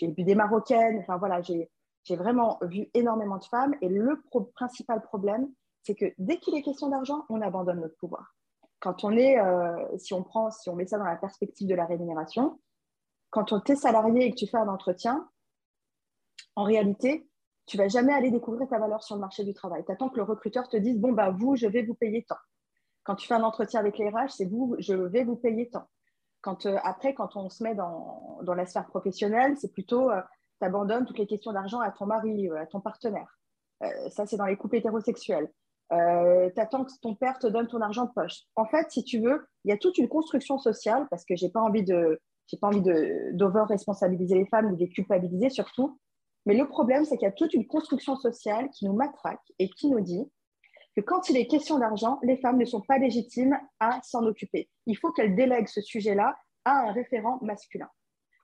[0.00, 3.74] vu des Marocaines, enfin voilà, j'ai vraiment vu énormément de femmes.
[3.80, 4.22] Et le
[4.54, 5.48] principal problème,
[5.82, 8.34] c'est que dès qu'il est question d'argent, on abandonne notre pouvoir.
[8.80, 11.74] Quand on est, euh, si on prend, si on met ça dans la perspective de
[11.74, 12.60] la rémunération,
[13.30, 15.28] quand on est salarié et que tu fais un entretien,
[16.56, 17.28] en réalité,
[17.66, 19.84] tu vas jamais aller découvrir ta valeur sur le marché du travail.
[19.84, 22.36] Tu attends que le recruteur te dise, bon, bah, vous, je vais vous payer tant.
[23.02, 25.88] Quand tu fais un entretien avec les c'est vous, je vais vous payer tant.
[26.44, 30.20] Quand, euh, après, quand on se met dans, dans la sphère professionnelle, c'est plutôt, euh,
[30.60, 33.38] tu abandonnes toutes les questions d'argent à ton mari, euh, à ton partenaire.
[34.10, 35.50] ça, c'est dans les couples hétérosexuels.
[35.90, 38.42] tu attends que ton père te donne ton argent de poche.
[38.56, 41.46] En fait, si tu veux, il y a toute une construction sociale, parce que je
[41.46, 42.82] n'ai pas envie de, j'ai pas envie
[43.32, 45.98] d'over-responsabiliser les femmes ou de les culpabiliser surtout.
[46.44, 49.70] Mais le problème, c'est qu'il y a toute une construction sociale qui nous matraque et
[49.70, 50.30] qui nous dit
[50.94, 54.70] que quand il est question d'argent, les femmes ne sont pas légitimes à s'en occuper.
[54.86, 57.88] Il faut qu'elles délèguent ce sujet-là à un référent masculin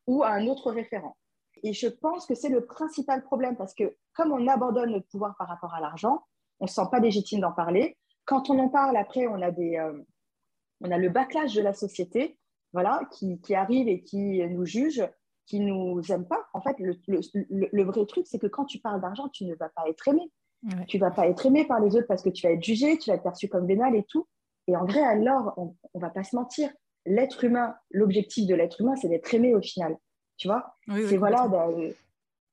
[0.06, 1.16] ou à un autre référent.
[1.62, 5.34] Et je pense que c'est le principal problème parce que comme on abandonne notre pouvoir
[5.38, 6.24] par rapport à l'argent,
[6.58, 7.96] on ne se sent pas légitime d'en parler.
[8.24, 9.98] Quand on en parle, après, on a, des, euh,
[10.80, 12.38] on a le backlash de la société
[12.72, 15.04] voilà, qui, arrive et qui nous juge
[15.46, 16.46] qui nous aiment pas.
[16.54, 19.88] En fait, le, vrai truc, c'est que quand tu parles d'argent, tu ne vas pas
[19.88, 20.30] être aimé.
[20.88, 23.10] Tu vas pas être aimé par les autres parce que tu vas être jugé, tu
[23.10, 24.26] vas être perçu comme vénal et tout.
[24.66, 26.70] Et en vrai, alors, on, on va pas se mentir.
[27.06, 29.96] L'être humain, l'objectif de l'être humain, c'est d'être aimé au final.
[30.36, 30.76] Tu vois?
[31.08, 31.48] C'est voilà,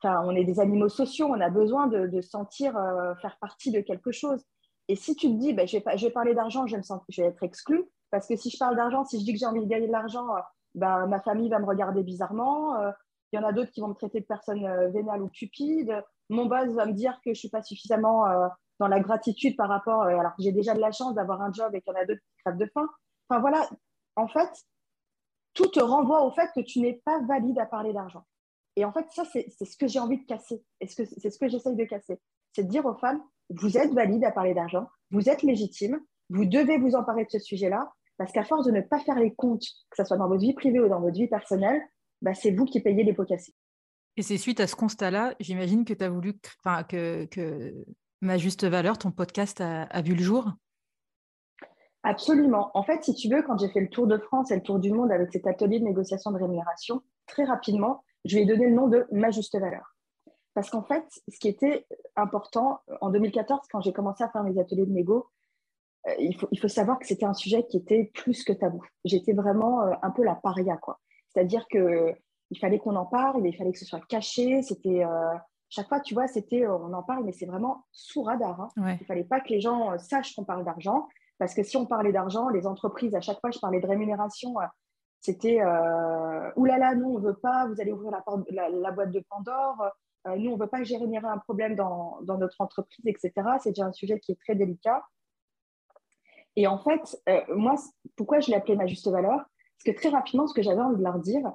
[0.01, 3.71] enfin, on est des animaux sociaux, on a besoin de, de sentir euh, faire partie
[3.71, 4.43] de quelque chose.
[4.87, 6.77] Et si tu te dis, ben, je, vais, je vais parler d'argent, je,
[7.09, 9.45] je vais être exclu, parce que si je parle d'argent, si je dis que j'ai
[9.45, 10.27] envie de gagner de l'argent,
[10.75, 12.91] ben, ma famille va me regarder bizarrement, euh,
[13.31, 15.93] Il y en a d'autres qui vont me traiter de personne euh, vénale ou cupide.
[16.29, 18.47] Mon boss va me dire que je ne suis pas suffisamment euh,
[18.79, 21.51] dans la gratitude par rapport, euh, alors que j'ai déjà de la chance d'avoir un
[21.51, 22.87] job et qu'il y en a d'autres qui crèvent de faim.
[23.29, 23.67] Enfin voilà,
[24.15, 24.49] en fait,
[25.53, 28.23] tout te renvoie au fait que tu n'es pas valide à parler d'argent.
[28.75, 30.63] Et en fait, ça, c'est ce que j'ai envie de casser.
[30.81, 32.19] C'est ce que, j'essaye de casser?
[32.53, 36.45] C'est de dire aux femmes, vous êtes valide à parler d'argent, vous êtes légitime, vous
[36.45, 39.65] devez vous emparer de ce sujet-là, parce qu'à force de ne pas faire les comptes,
[39.89, 41.81] que ce soit dans votre vie privée ou dans votre vie personnelle,
[42.21, 43.55] bah, c'est vous qui payez les pots cassés.
[44.17, 46.34] Et c'est suite à ce constat-là, j'imagine que tu as voulu
[46.89, 47.86] que, que
[48.21, 50.51] Ma Juste Valeur, ton podcast a, vu le jour?
[52.01, 52.71] Absolument.
[52.73, 54.80] En fait, si tu veux, quand j'ai fait le tour de France et le tour
[54.80, 58.67] du monde avec cet atelier de négociation de rémunération, très rapidement, je lui ai donné
[58.67, 59.95] le nom de Ma Juste Valeur.
[60.56, 64.60] Parce qu'en fait, ce qui était important en 2014, quand j'ai commencé à faire mes
[64.60, 65.30] ateliers de négo,
[66.08, 68.84] euh, il, faut, il faut savoir que c'était un sujet qui était plus que tabou.
[69.06, 70.99] J'étais vraiment euh, un peu la paria, quoi.
[71.27, 72.15] C'est-à-dire que
[72.51, 74.62] il fallait qu'on en parle, il fallait que ce soit caché.
[74.62, 75.33] C'était euh,
[75.69, 78.69] chaque fois, tu vois, c'était on en parle, mais c'est vraiment sous radar.
[78.77, 78.97] Hein.
[78.99, 81.07] Il fallait pas que les gens sachent qu'on parle d'argent,
[81.39, 84.55] parce que si on parlait d'argent, les entreprises, à chaque fois, je parlais de rémunération.
[85.19, 89.91] C'était euh, oulala, nous on veut pas, vous allez ouvrir la, la boîte de Pandore.
[90.27, 93.33] Euh, nous, on ne veut pas générer un problème dans, notre entreprise, etc.
[93.62, 95.03] C'est déjà un sujet qui est très délicat.
[96.55, 97.75] Et en fait, euh, moi,
[98.15, 99.38] pourquoi je l'ai appelé ma juste valeur?
[99.38, 101.51] Parce que très rapidement, ce que j'avais envie de leur dire,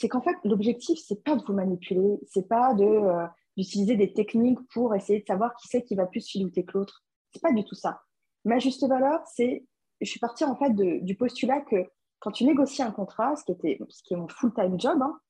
[0.00, 3.26] c'est qu'en fait, l'objectif, c'est pas de vous manipuler, c'est pas de, euh,
[3.58, 7.04] d'utiliser des techniques pour essayer de savoir qui c'est qui va plus filouter que l'autre.
[7.32, 8.00] C'est pas du tout ça.
[8.46, 9.66] Ma juste valeur, c'est,
[10.00, 11.84] je suis partie en fait du postulat que
[12.18, 15.20] quand tu négocies un contrat, ce qui, était, ce qui est mon full-time job, hein,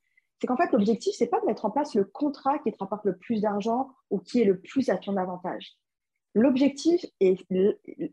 [0.40, 3.04] c'est qu'en fait, l'objectif, c'est pas de mettre en place le contrat qui te rapporte
[3.04, 5.76] le plus d'argent ou qui est le plus à ton avantage.
[6.34, 7.44] L'objectif, est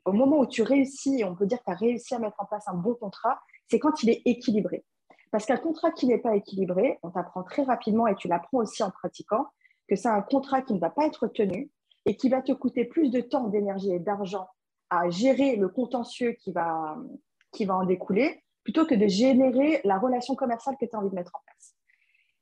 [0.06, 2.46] au moment où tu réussis, on peut dire que tu as réussi à mettre en
[2.46, 3.40] place un bon contrat,
[3.70, 4.84] c'est quand il est équilibré.
[5.32, 8.84] Parce qu'un contrat qui n'est pas équilibré, on t'apprend très rapidement et tu l'apprends aussi
[8.84, 9.48] en pratiquant,
[9.88, 11.70] que c'est un contrat qui ne va pas être tenu
[12.06, 14.48] et qui va te coûter plus de temps, d'énergie et d'argent
[14.90, 16.98] à gérer le contentieux qui va,
[17.52, 21.10] qui va en découler, plutôt que de générer la relation commerciale que tu as envie
[21.10, 21.76] de mettre en place.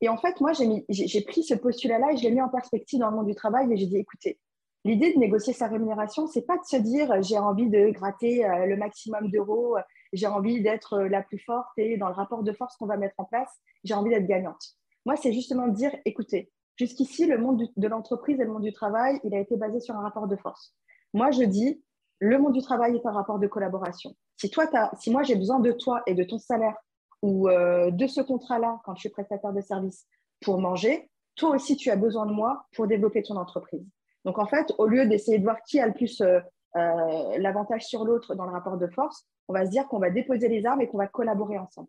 [0.01, 0.51] Et en fait, moi,
[0.89, 3.71] j'ai pris ce postulat-là et je l'ai mis en perspective dans le monde du travail
[3.71, 4.39] et j'ai dit, écoutez,
[4.83, 8.65] l'idée de négocier sa rémunération, c'est pas de se dire, j'ai envie de gratter euh,
[8.67, 9.77] le maximum d'euros,
[10.15, 12.97] j'ai envie d'être euh, la plus forte et dans le rapport de force qu'on va
[12.97, 13.49] mettre en place,
[13.83, 14.75] j'ai envie d'être gagnante.
[15.05, 18.73] Moi, c'est justement de dire, écoutez, jusqu'ici, le monde de l'entreprise et le monde du
[18.73, 20.73] travail, il a été basé sur un rapport de force.
[21.13, 21.83] Moi, je dis,
[22.19, 24.15] le monde du travail est un rapport de collaboration.
[24.37, 24.65] Si, toi,
[24.99, 26.75] si moi, j'ai besoin de toi et de ton salaire
[27.21, 30.07] ou euh, de ce contrat-là quand je suis prestataire de service
[30.41, 33.85] pour manger, toi aussi, tu as besoin de moi pour développer ton entreprise.
[34.23, 36.39] Donc, en fait, au lieu d'essayer de voir qui a le plus euh,
[36.75, 40.09] euh, l'avantage sur l'autre dans le rapport de force, on va se dire qu'on va
[40.09, 41.87] déposer les armes et qu'on va collaborer ensemble.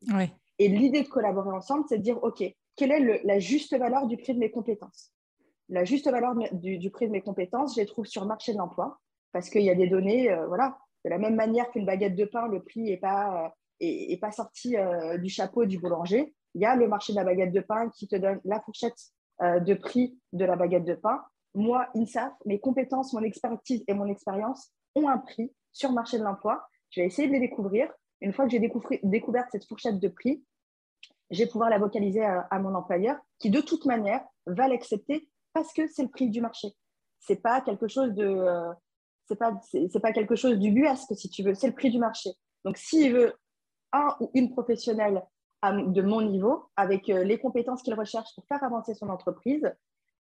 [0.59, 2.43] Et l'idée de collaborer ensemble, c'est de dire, OK,
[2.77, 5.13] quelle est la juste valeur du prix de mes compétences?
[5.69, 8.59] La juste valeur du, prix de mes compétences, je les trouve sur le marché de
[8.59, 8.99] l'emploi
[9.33, 12.47] parce qu'il y a des données, voilà, de la même manière qu'une baguette de pain,
[12.49, 16.35] le prix n'est pas et, pas sorti euh, du chapeau du boulanger.
[16.55, 18.99] Il y a le marché de la baguette de pain qui te donne la fourchette
[19.43, 21.23] euh, de prix de la baguette de pain.
[21.55, 26.19] Moi, INSAF, mes compétences, mon expertise et mon expérience ont un prix sur le marché
[26.19, 26.69] de l'emploi.
[26.91, 27.89] Je vais essayer de les découvrir.
[28.21, 28.71] Une fois que j'ai
[29.03, 30.43] découvert cette fourchette de prix,
[31.31, 35.73] je vais pouvoir la vocaliser à, mon employeur qui, de toute manière, va l'accepter parce
[35.73, 36.69] que c'est le prix du marché.
[37.21, 38.73] C'est pas quelque chose de, euh,
[39.29, 40.59] c'est pas, c'est pas quelque chose
[41.15, 41.55] si tu veux.
[41.55, 42.31] C'est le prix du marché.
[42.65, 43.35] Donc, s'il veut
[43.93, 45.23] un ou une professionnelle
[45.65, 49.69] de mon niveau, avec euh, les compétences qu'il recherche pour faire avancer son entreprise,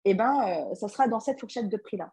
[0.05, 2.13] eh ben, euh, ça sera dans cette fourchette de prix-là.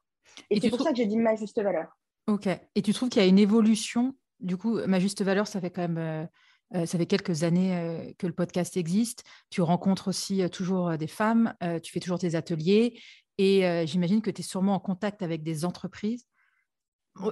[0.49, 1.95] Et, c'est pour ça que j'ai dit ma juste valeur.
[2.27, 2.47] Ok.
[2.75, 4.15] Et tu trouves qu'il y a une évolution?
[4.39, 6.27] Du coup, ma juste valeur, ça fait quand même
[6.73, 9.23] euh, ça fait quelques années que le podcast existe.
[9.51, 12.99] Tu rencontres aussi toujours des femmes, tu fais toujours tes ateliers
[13.37, 16.25] et j'imagine que tu es sûrement en contact avec des entreprises.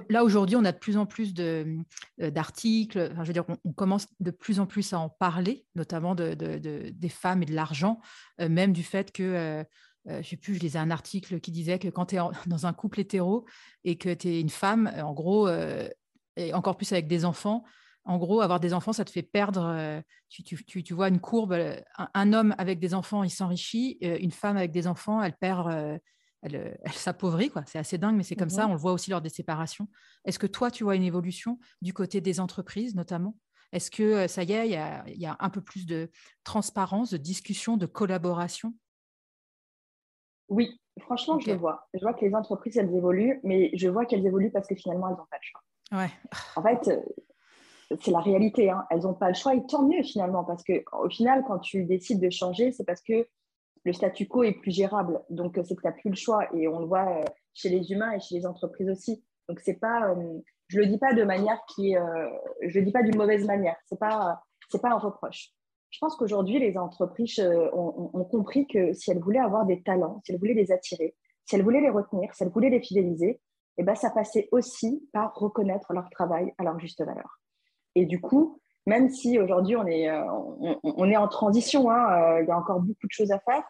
[0.08, 1.82] Là, aujourd'hui, on a de plus en plus euh,
[2.18, 3.08] d'articles.
[3.12, 6.34] Enfin, je veux dire, on, commence de plus en plus à en parler, notamment de,
[6.34, 8.00] des femmes et de l'argent,
[8.40, 9.64] euh, même du fait que,
[10.08, 12.18] euh, je ne sais plus, je lisais un article qui disait que quand tu es
[12.46, 13.46] dans un couple hétéro
[13.84, 15.48] et que tu es une femme, en gros,
[16.36, 17.64] et encore plus avec des enfants,
[18.04, 20.02] en gros, avoir des enfants, ça te fait perdre.
[20.28, 21.56] Tu, tu, tu vois une courbe.
[22.14, 23.98] Un, homme avec des enfants, il s'enrichit.
[24.00, 26.00] Une femme avec des enfants, elle perd
[26.42, 27.50] elle, s'appauvrit.
[27.50, 27.62] Quoi.
[27.66, 28.66] C'est assez dingue, mais c'est comme ça.
[28.66, 29.88] Mmh on le voit aussi lors des séparations.
[30.24, 33.36] Est-ce que toi, tu vois une évolution du côté des entreprises, notamment?
[33.72, 36.10] Est-ce que euh, ça y est, il y, a, un peu plus de
[36.44, 38.74] transparence, de discussion, de collaboration?
[40.52, 41.88] Oui, franchement, je le vois.
[41.94, 45.08] Je vois que les entreprises, elles évoluent, mais je vois qu'elles évoluent parce que finalement,
[45.08, 45.62] elles n'ont pas le choix.
[45.98, 46.10] Ouais.
[46.56, 48.70] En fait, euh, c'est la réalité.
[48.70, 48.84] Hein.
[48.90, 52.20] Elles n'ont pas le choix et tant mieux finalement, parce qu'au final, quand tu décides
[52.20, 53.26] de changer, c'est parce que
[53.84, 55.22] le statu quo est plus gérable.
[55.30, 56.46] Donc, c'est que tu n'as plus le choix.
[56.54, 59.24] Et on le voit chez les humains et chez les entreprises aussi.
[59.48, 60.14] Donc, c'est pas,
[60.68, 61.94] je ne le dis pas de manière qui
[62.62, 63.76] je le dis pas d'une mauvaise manière.
[63.88, 65.52] Ce n'est pas, c'est pas un reproche.
[65.92, 67.38] Je pense qu'aujourd'hui, les entreprises
[67.72, 71.14] ont, ont, compris que si elles voulaient avoir des talents, si elles voulaient les attirer,
[71.44, 73.40] si elles voulaient les retenir, si elles voulaient les fidéliser,
[73.78, 77.38] eh ben, ça passait aussi par reconnaître leur travail à leur juste valeur.
[77.94, 80.24] Et du coup, même si aujourd'hui on est, euh,
[80.82, 83.62] on, en transition, hein, euh, il y a encore beaucoup de choses à faire,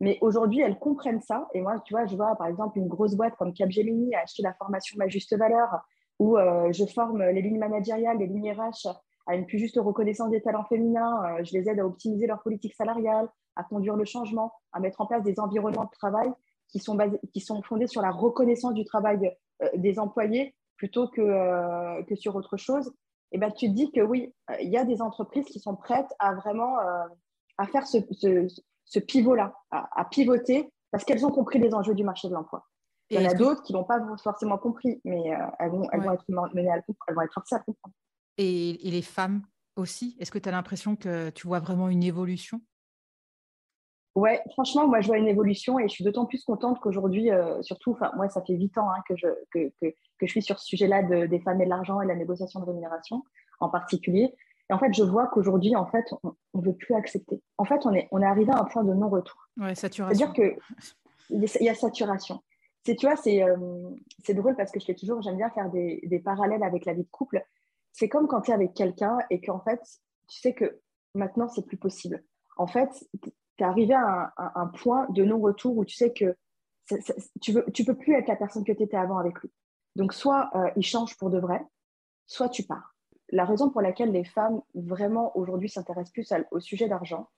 [0.00, 1.48] mais aujourd'hui elles comprennent ça.
[1.54, 4.42] Et moi, tu vois, je vois par exemple une grosse boîte comme Capgemini a acheté
[4.42, 5.80] la formation Ma Juste Valeur,
[6.18, 8.88] où euh, je forme les lignes managériales, les lignes RH
[9.26, 11.42] à une plus juste reconnaissance des talents féminins.
[11.42, 15.06] je les aide à optimiser leur politique salariale, à conduire le changement, à mettre en
[15.06, 16.30] place des environnements de travail
[16.68, 19.36] qui sont, basés, qui sont fondés sur la reconnaissance du travail
[19.76, 22.92] des employés plutôt que, que sur autre chose
[23.32, 25.76] et ben, tu te dis que oui, euh, il y a des entreprises qui sont
[25.76, 27.04] prêtes à vraiment euh,
[27.58, 27.98] à faire ce,
[28.86, 32.66] ce, pivot-là, à, pivoter, parce qu'elles ont compris les enjeux du marché de l'emploi.
[33.10, 36.00] Il y en a d'autres qui n'ont pas forcément compris, mais euh, elles, vont, elles
[36.00, 37.94] vont, être menées à elles vont être forcées à comprendre.
[38.40, 39.42] Et, et les femmes
[39.76, 42.60] aussi Est-ce que tu as l'impression que tu vois vraiment une évolution?
[44.16, 47.62] Ouais, franchement, moi, je vois une évolution et je suis d'autant plus contente qu'aujourd'hui, euh,
[47.62, 50.42] surtout, enfin, moi, ça fait huit ans hein, que, je, que, que, que, je suis
[50.42, 53.22] sur ce sujet-là de, des femmes et de l'argent et la négociation de rémunération
[53.60, 54.34] en particulier.
[54.68, 57.40] Et en fait, je vois qu'aujourd'hui, en fait, on ne veut plus accepter.
[57.56, 59.48] En fait, on est, on est arrivé à un point de non-retour.
[59.58, 60.26] Ouais, saturation.
[60.26, 60.56] C'est-à-dire
[61.28, 62.40] qu'il y a saturation.
[62.84, 63.56] C'est, tu vois, c'est, euh,
[64.24, 66.94] c'est drôle parce que je fais toujours, j'aime bien faire des, des parallèles avec la
[66.94, 67.44] vie de couple.
[67.92, 69.80] C'est comme quand tu es avec quelqu'un et qu'en fait,
[70.28, 70.80] tu sais que
[71.14, 72.22] maintenant, c'est plus possible.
[72.56, 72.88] En fait,
[73.22, 76.36] tu es arrivé à un, point de non-retour où tu sais que
[77.40, 79.50] tu ne peux plus être la personne que tu étais avant avec lui.
[79.96, 81.60] Donc, soit euh, il change pour de vrai,
[82.26, 82.94] soit tu pars.
[83.30, 87.28] La raison pour laquelle les femmes vraiment aujourd'hui s'intéressent plus au sujet d'argent,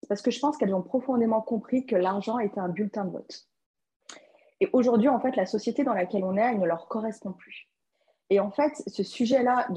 [0.00, 3.12] c'est parce que je pense qu'elles ont profondément compris que l'argent était un bulletin de
[3.12, 3.48] vote.
[4.60, 7.68] Et aujourd'hui, en fait, la société dans laquelle on est, elle ne leur correspond plus.
[8.32, 9.68] Et en fait, ce sujet-là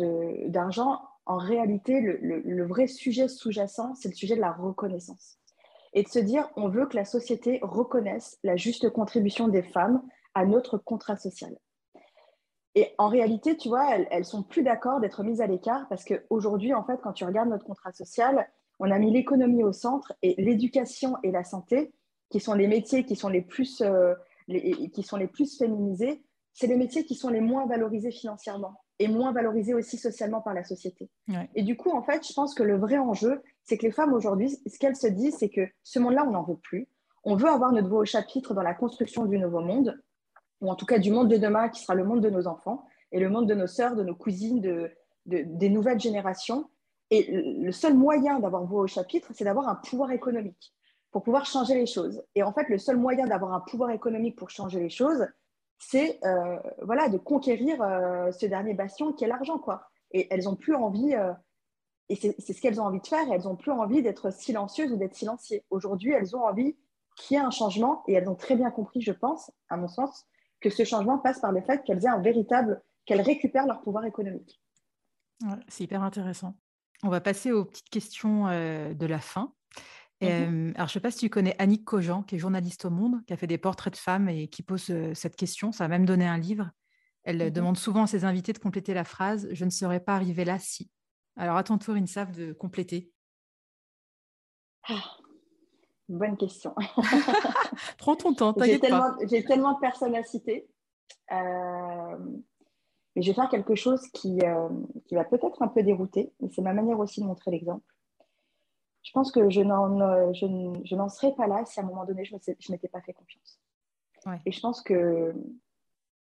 [0.48, 5.40] d'argent, en réalité, le, vrai sujet sous-jacent, c'est le sujet de la reconnaissance
[5.92, 10.02] et de se dire on veut que la société reconnaisse la juste contribution des femmes
[10.36, 11.54] à notre contrat social.
[12.76, 16.06] Et en réalité, tu vois, elles, elles sont plus d'accord d'être mises à l'écart parce
[16.06, 20.14] qu'aujourd'hui, en fait, quand tu regardes notre contrat social, on a mis l'économie au centre
[20.22, 21.92] et l'éducation et la santé,
[22.30, 23.34] qui sont les métiers qui sont
[23.82, 24.16] euh,
[24.48, 26.24] qui sont les plus féminisés,
[26.56, 30.54] c'est les métiers qui sont les moins valorisés financièrement et moins valorisés aussi socialement par
[30.54, 31.10] la société.
[31.54, 34.14] Et du coup, en fait, je pense que le vrai enjeu, c'est que les femmes
[34.14, 36.88] aujourd'hui, ce qu'elles se disent, c'est que ce monde-là, on n'en veut plus.
[37.26, 40.02] On veut avoir notre nouveau chapitre dans la construction du nouveau monde,
[40.62, 42.88] ou en tout cas du monde de demain qui sera le monde de nos enfants
[43.12, 44.92] et le monde de nos sœurs, de nos cousines, de,
[45.26, 46.70] des nouvelles générations.
[47.12, 50.74] Et le seul moyen d'avoir voix au chapitre, c'est d'avoir un pouvoir économique
[51.12, 52.24] pour pouvoir changer les choses.
[52.34, 55.28] Et en fait, le seul moyen d'avoir un pouvoir économique pour changer les choses,
[55.80, 59.60] c'est euh, voilà, de conquérir euh, ce dernier bastion qui est l'argent.
[59.60, 59.90] quoi.
[60.12, 61.34] Et elles n'ont plus envie, euh,
[62.10, 64.98] et c'est ce qu'elles ont envie de faire, elles n'ont plus envie d'être silencieuses ou
[64.98, 65.66] d'être silenciées.
[65.70, 66.78] Aujourd'hui, elles ont envie
[67.18, 69.88] qu'il y ait un changement, et elles ont très bien compris, je pense, à mon
[69.88, 70.26] sens,
[70.60, 74.06] que ce changement passe par le fait qu'elles aient un véritable, qu'elles récupèrent leur pouvoir
[74.06, 74.62] économique.
[75.68, 76.56] c'est hyper intéressant.
[77.04, 79.54] On va passer aux petites questions de la fin.
[80.22, 82.90] Mmh alors, je ne sais pas si tu connais Annick Cogent, qui est journaliste au
[82.90, 85.72] Monde, qui a fait des portraits de femmes et qui pose cette question.
[85.72, 86.72] Ça a même donné un livre.
[87.24, 90.16] Elle mmh demande souvent à ses invités de compléter la phrase Je ne serais pas
[90.16, 90.90] arrivée là si.
[91.36, 93.12] Alors, à ton tour, Insaf, de compléter.
[94.88, 95.18] Ah,
[96.08, 96.74] bonne question.
[97.98, 100.68] Prends ton temps, J'ai tellement, de personnes à citer.
[101.32, 102.18] Euh,
[103.16, 104.40] mais je vais faire quelque chose qui,
[105.08, 107.95] qui va peut-être un peu dérouter, mais c'est ma manière aussi de montrer l'exemple
[109.06, 112.06] je pense que je n'en, euh, je, n'en serais pas là si à un moment
[112.06, 113.60] donné, je ne m'étais pas fait confiance.
[114.48, 115.36] Et je pense que,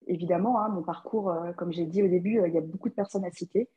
[0.08, 2.90] évidemment, hein, mon parcours, euh, comme j'ai dit au début, euh, il y a beaucoup
[2.90, 3.70] de personnes à citer.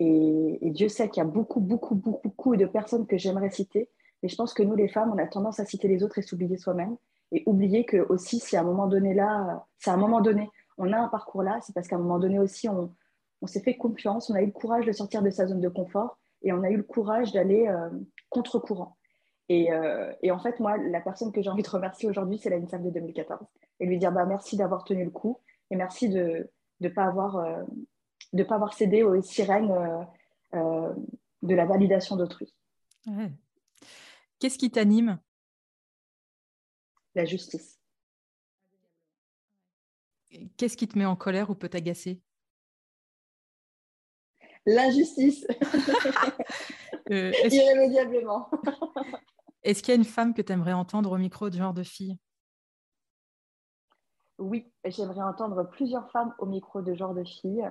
[0.00, 3.88] Et, Dieu sait qu'il y a beaucoup, beaucoup, beaucoup, beaucoup de personnes que j'aimerais citer.
[4.22, 6.22] Mais je pense que nous, les femmes, on a tendance à citer les autres et
[6.22, 6.96] s'oublier soi-même.
[7.30, 10.50] Et oublier que aussi, si à un moment donné là, c'est à un moment donné,
[10.78, 12.92] on a un parcours là, c'est parce qu'à un moment donné aussi, on,
[13.40, 15.68] on s'est fait confiance, on a eu le courage de sortir de sa zone de
[15.68, 17.68] confort et on a eu le courage d'aller
[18.30, 18.96] contre-courant.
[19.50, 22.56] Euh, et, en fait, moi, la personne que j'ai envie de remercier aujourd'hui, c'est la
[22.56, 23.46] INSAF de 2014.
[23.80, 25.40] Et lui dire bah, merci d'avoir tenu le coup
[25.70, 27.64] et merci de ne pas, avoir, euh,
[28.44, 30.06] pas avoir cédé aux sirènes
[30.54, 30.92] euh,
[31.42, 32.54] de la validation d'autrui.
[34.38, 35.18] Qu'est-ce qui t'anime?
[37.14, 37.78] La justice.
[40.56, 42.22] Qu'est-ce qui te met en colère ou peut t'agacer?
[44.66, 45.46] L'injustice.
[47.10, 48.48] Euh, Irrémédiablement.
[49.64, 51.82] Est-ce qu'il y a une femme que tu aimerais entendre au micro de genre de
[51.82, 52.16] fille?
[54.38, 57.68] Oui, j'aimerais entendre plusieurs femmes au micro de genre de fille.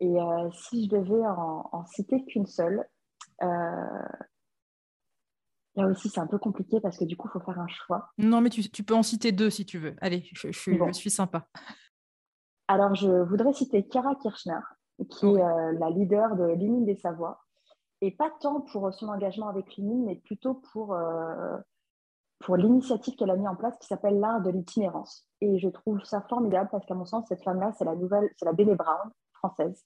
[0.00, 2.86] Et euh, si je devais en, citer qu'une seule,
[3.42, 4.08] euh,
[5.74, 8.10] là aussi c'est un peu compliqué parce que du coup il faut faire un choix.
[8.18, 9.96] Non, mais tu, peux en citer deux si tu veux.
[10.00, 11.48] Allez, je, je, suis sympa.
[12.68, 14.60] Alors je voudrais citer Kara Kirchner,
[15.04, 17.40] qui est euh, la leader de l'Union des Savoies.
[18.00, 20.96] Et pas tant pour son engagement avec l'UNIN, mais plutôt pour,
[22.38, 25.26] pour l'initiative qu'elle a mis en place qui s'appelle l'art de l'itinérance.
[25.40, 28.44] Et je trouve ça formidable parce qu'à mon sens, cette femme-là, c'est la nouvelle, c'est
[28.44, 29.84] la Bene Brown française.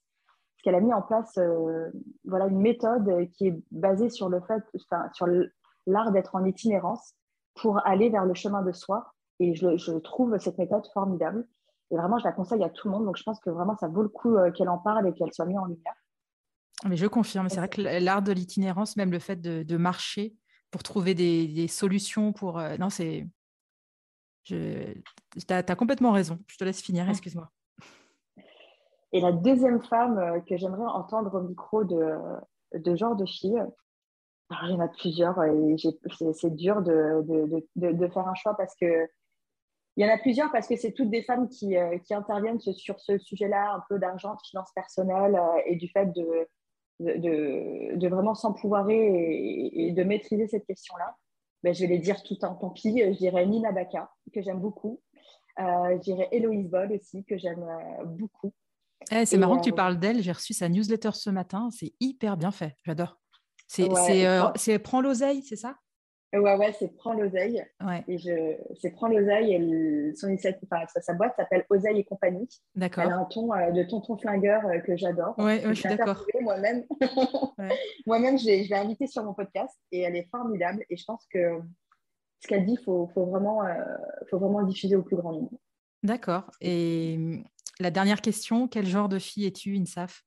[0.63, 1.91] Parce qu'elle a mis en place euh,
[2.25, 5.27] voilà, une méthode qui est basée sur le fait, enfin, sur
[5.87, 7.15] l'art d'être en itinérance
[7.55, 9.13] pour aller vers le chemin de soi.
[9.41, 11.47] Et je, je, trouve cette méthode formidable.
[11.93, 13.05] Et vraiment, je la conseille à tout le monde.
[13.05, 15.33] Donc, je pense que vraiment, ça vaut le coup euh, qu'elle en parle et qu'elle
[15.33, 15.95] soit mise en lumière.
[16.89, 20.35] Mais je confirme, c'est vrai que l'art de l'itinérance, même le fait de, de marcher,
[20.71, 22.59] pour trouver des, solutions pour.
[22.59, 23.29] Euh, non, c'est.
[24.45, 24.57] Tu
[25.51, 26.39] as, complètement raison.
[26.49, 27.51] Je te laisse finir, excuse-moi.
[29.13, 32.17] Et la deuxième femme euh, que j'aimerais entendre au micro de,
[32.75, 33.63] de genre de fille,
[34.65, 35.77] il y en a plusieurs et
[36.33, 37.23] c'est dur de,
[37.77, 39.07] de, de, faire un choix parce que.
[39.97, 42.61] Il y en a plusieurs parce que c'est toutes des femmes qui, euh, qui interviennent
[42.61, 46.49] sur ce sujet-là, un peu d'argent, de finances personnelles et du fait de,
[47.01, 51.17] de, vraiment s'empouvoirer et, et, de maîtriser cette question-là,
[51.63, 52.99] ben, je vais les dire tout en tant pis.
[52.99, 55.01] Je dirais Nina Baka, que j'aime beaucoup.
[55.61, 58.53] Euh, je dirais Héloïse Boll aussi, que j'aime euh, beaucoup.
[59.11, 60.23] Eh, c'est marrant que tu euh, parles d'elle.
[60.23, 61.69] J'ai reçu sa newsletter ce matin.
[61.71, 62.77] C'est hyper bien fait.
[62.85, 63.19] J'adore.
[63.67, 65.77] C'est Prends l'oseille, c'est ça?
[66.33, 67.63] Ouais, ouais, c'est Prends l'oseille.
[68.09, 69.55] Et je, c'est Prends l'oseille.
[69.55, 72.49] Et son enfin, sa, boîte s'appelle Oseille et compagnie.
[72.75, 73.05] D'accord.
[73.05, 75.39] Elle a un ton euh, de tonton flingueur euh, que j'adore.
[75.39, 76.25] Ouais, je suis d'accord.
[76.41, 76.85] Moi-même,
[78.07, 80.85] moi-même, je l'ai, invitée sur mon podcast et elle est formidable.
[80.89, 81.61] Et je pense que
[82.41, 83.75] ce qu'elle dit, il faut, faut, vraiment, euh,
[84.31, 85.53] faut vraiment diffuser au plus grand nombre.
[86.03, 86.51] D'accord.
[86.63, 87.45] Et hum,
[87.79, 90.25] la dernière question, quel genre de fille es-tu, Insaf?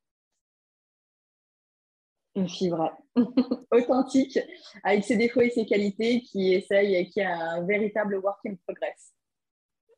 [2.35, 2.91] Une fille vraie,
[3.71, 4.39] authentique,
[4.83, 8.55] avec ses défauts et ses qualités, qui essaye et qui a un véritable work in
[8.65, 9.13] progress.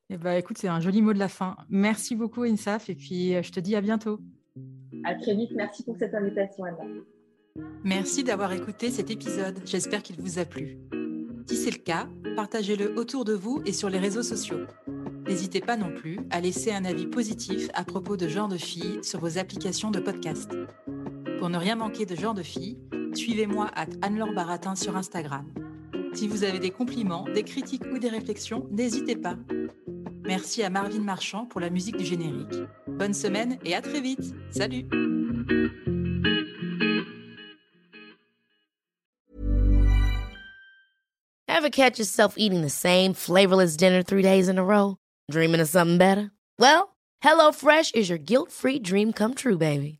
[0.10, 1.58] Eh ben, écoute, c'est un joli mot de la fin.
[1.70, 4.20] Merci beaucoup, Insaf, et puis euh, je te dis à bientôt.
[5.04, 5.52] À très vite.
[5.54, 6.84] Merci pour cette invitation, Anna.
[7.84, 9.60] Merci d'avoir écouté cet épisode.
[9.66, 10.80] J'espère qu'il vous a plu.
[11.48, 14.66] Si c'est le cas, partagez-le autour de vous et sur les réseaux sociaux.
[15.28, 19.00] N'hésitez pas non plus à laisser un avis positif à propos de genre de filles
[19.02, 20.52] sur vos applications de podcast.
[21.40, 22.78] Pour ne rien manquer de genre de fille,
[23.14, 25.46] suivez-moi à Anne-Laure Baratin sur Instagram.
[26.14, 29.36] Si vous avez des compliments, des critiques ou des réflexions, n'hésitez pas.
[30.26, 32.56] Merci à Marvin Marchand pour la musique du générique.
[32.88, 34.34] Bonne semaine et à très vite.
[34.50, 34.86] Salut
[41.48, 44.98] Ever catch yourself eating the same flavorless dinner three days in a row?
[45.30, 46.32] Dreaming of something better?
[46.60, 50.00] Well, HelloFresh is your guilt-free dream come true, baby.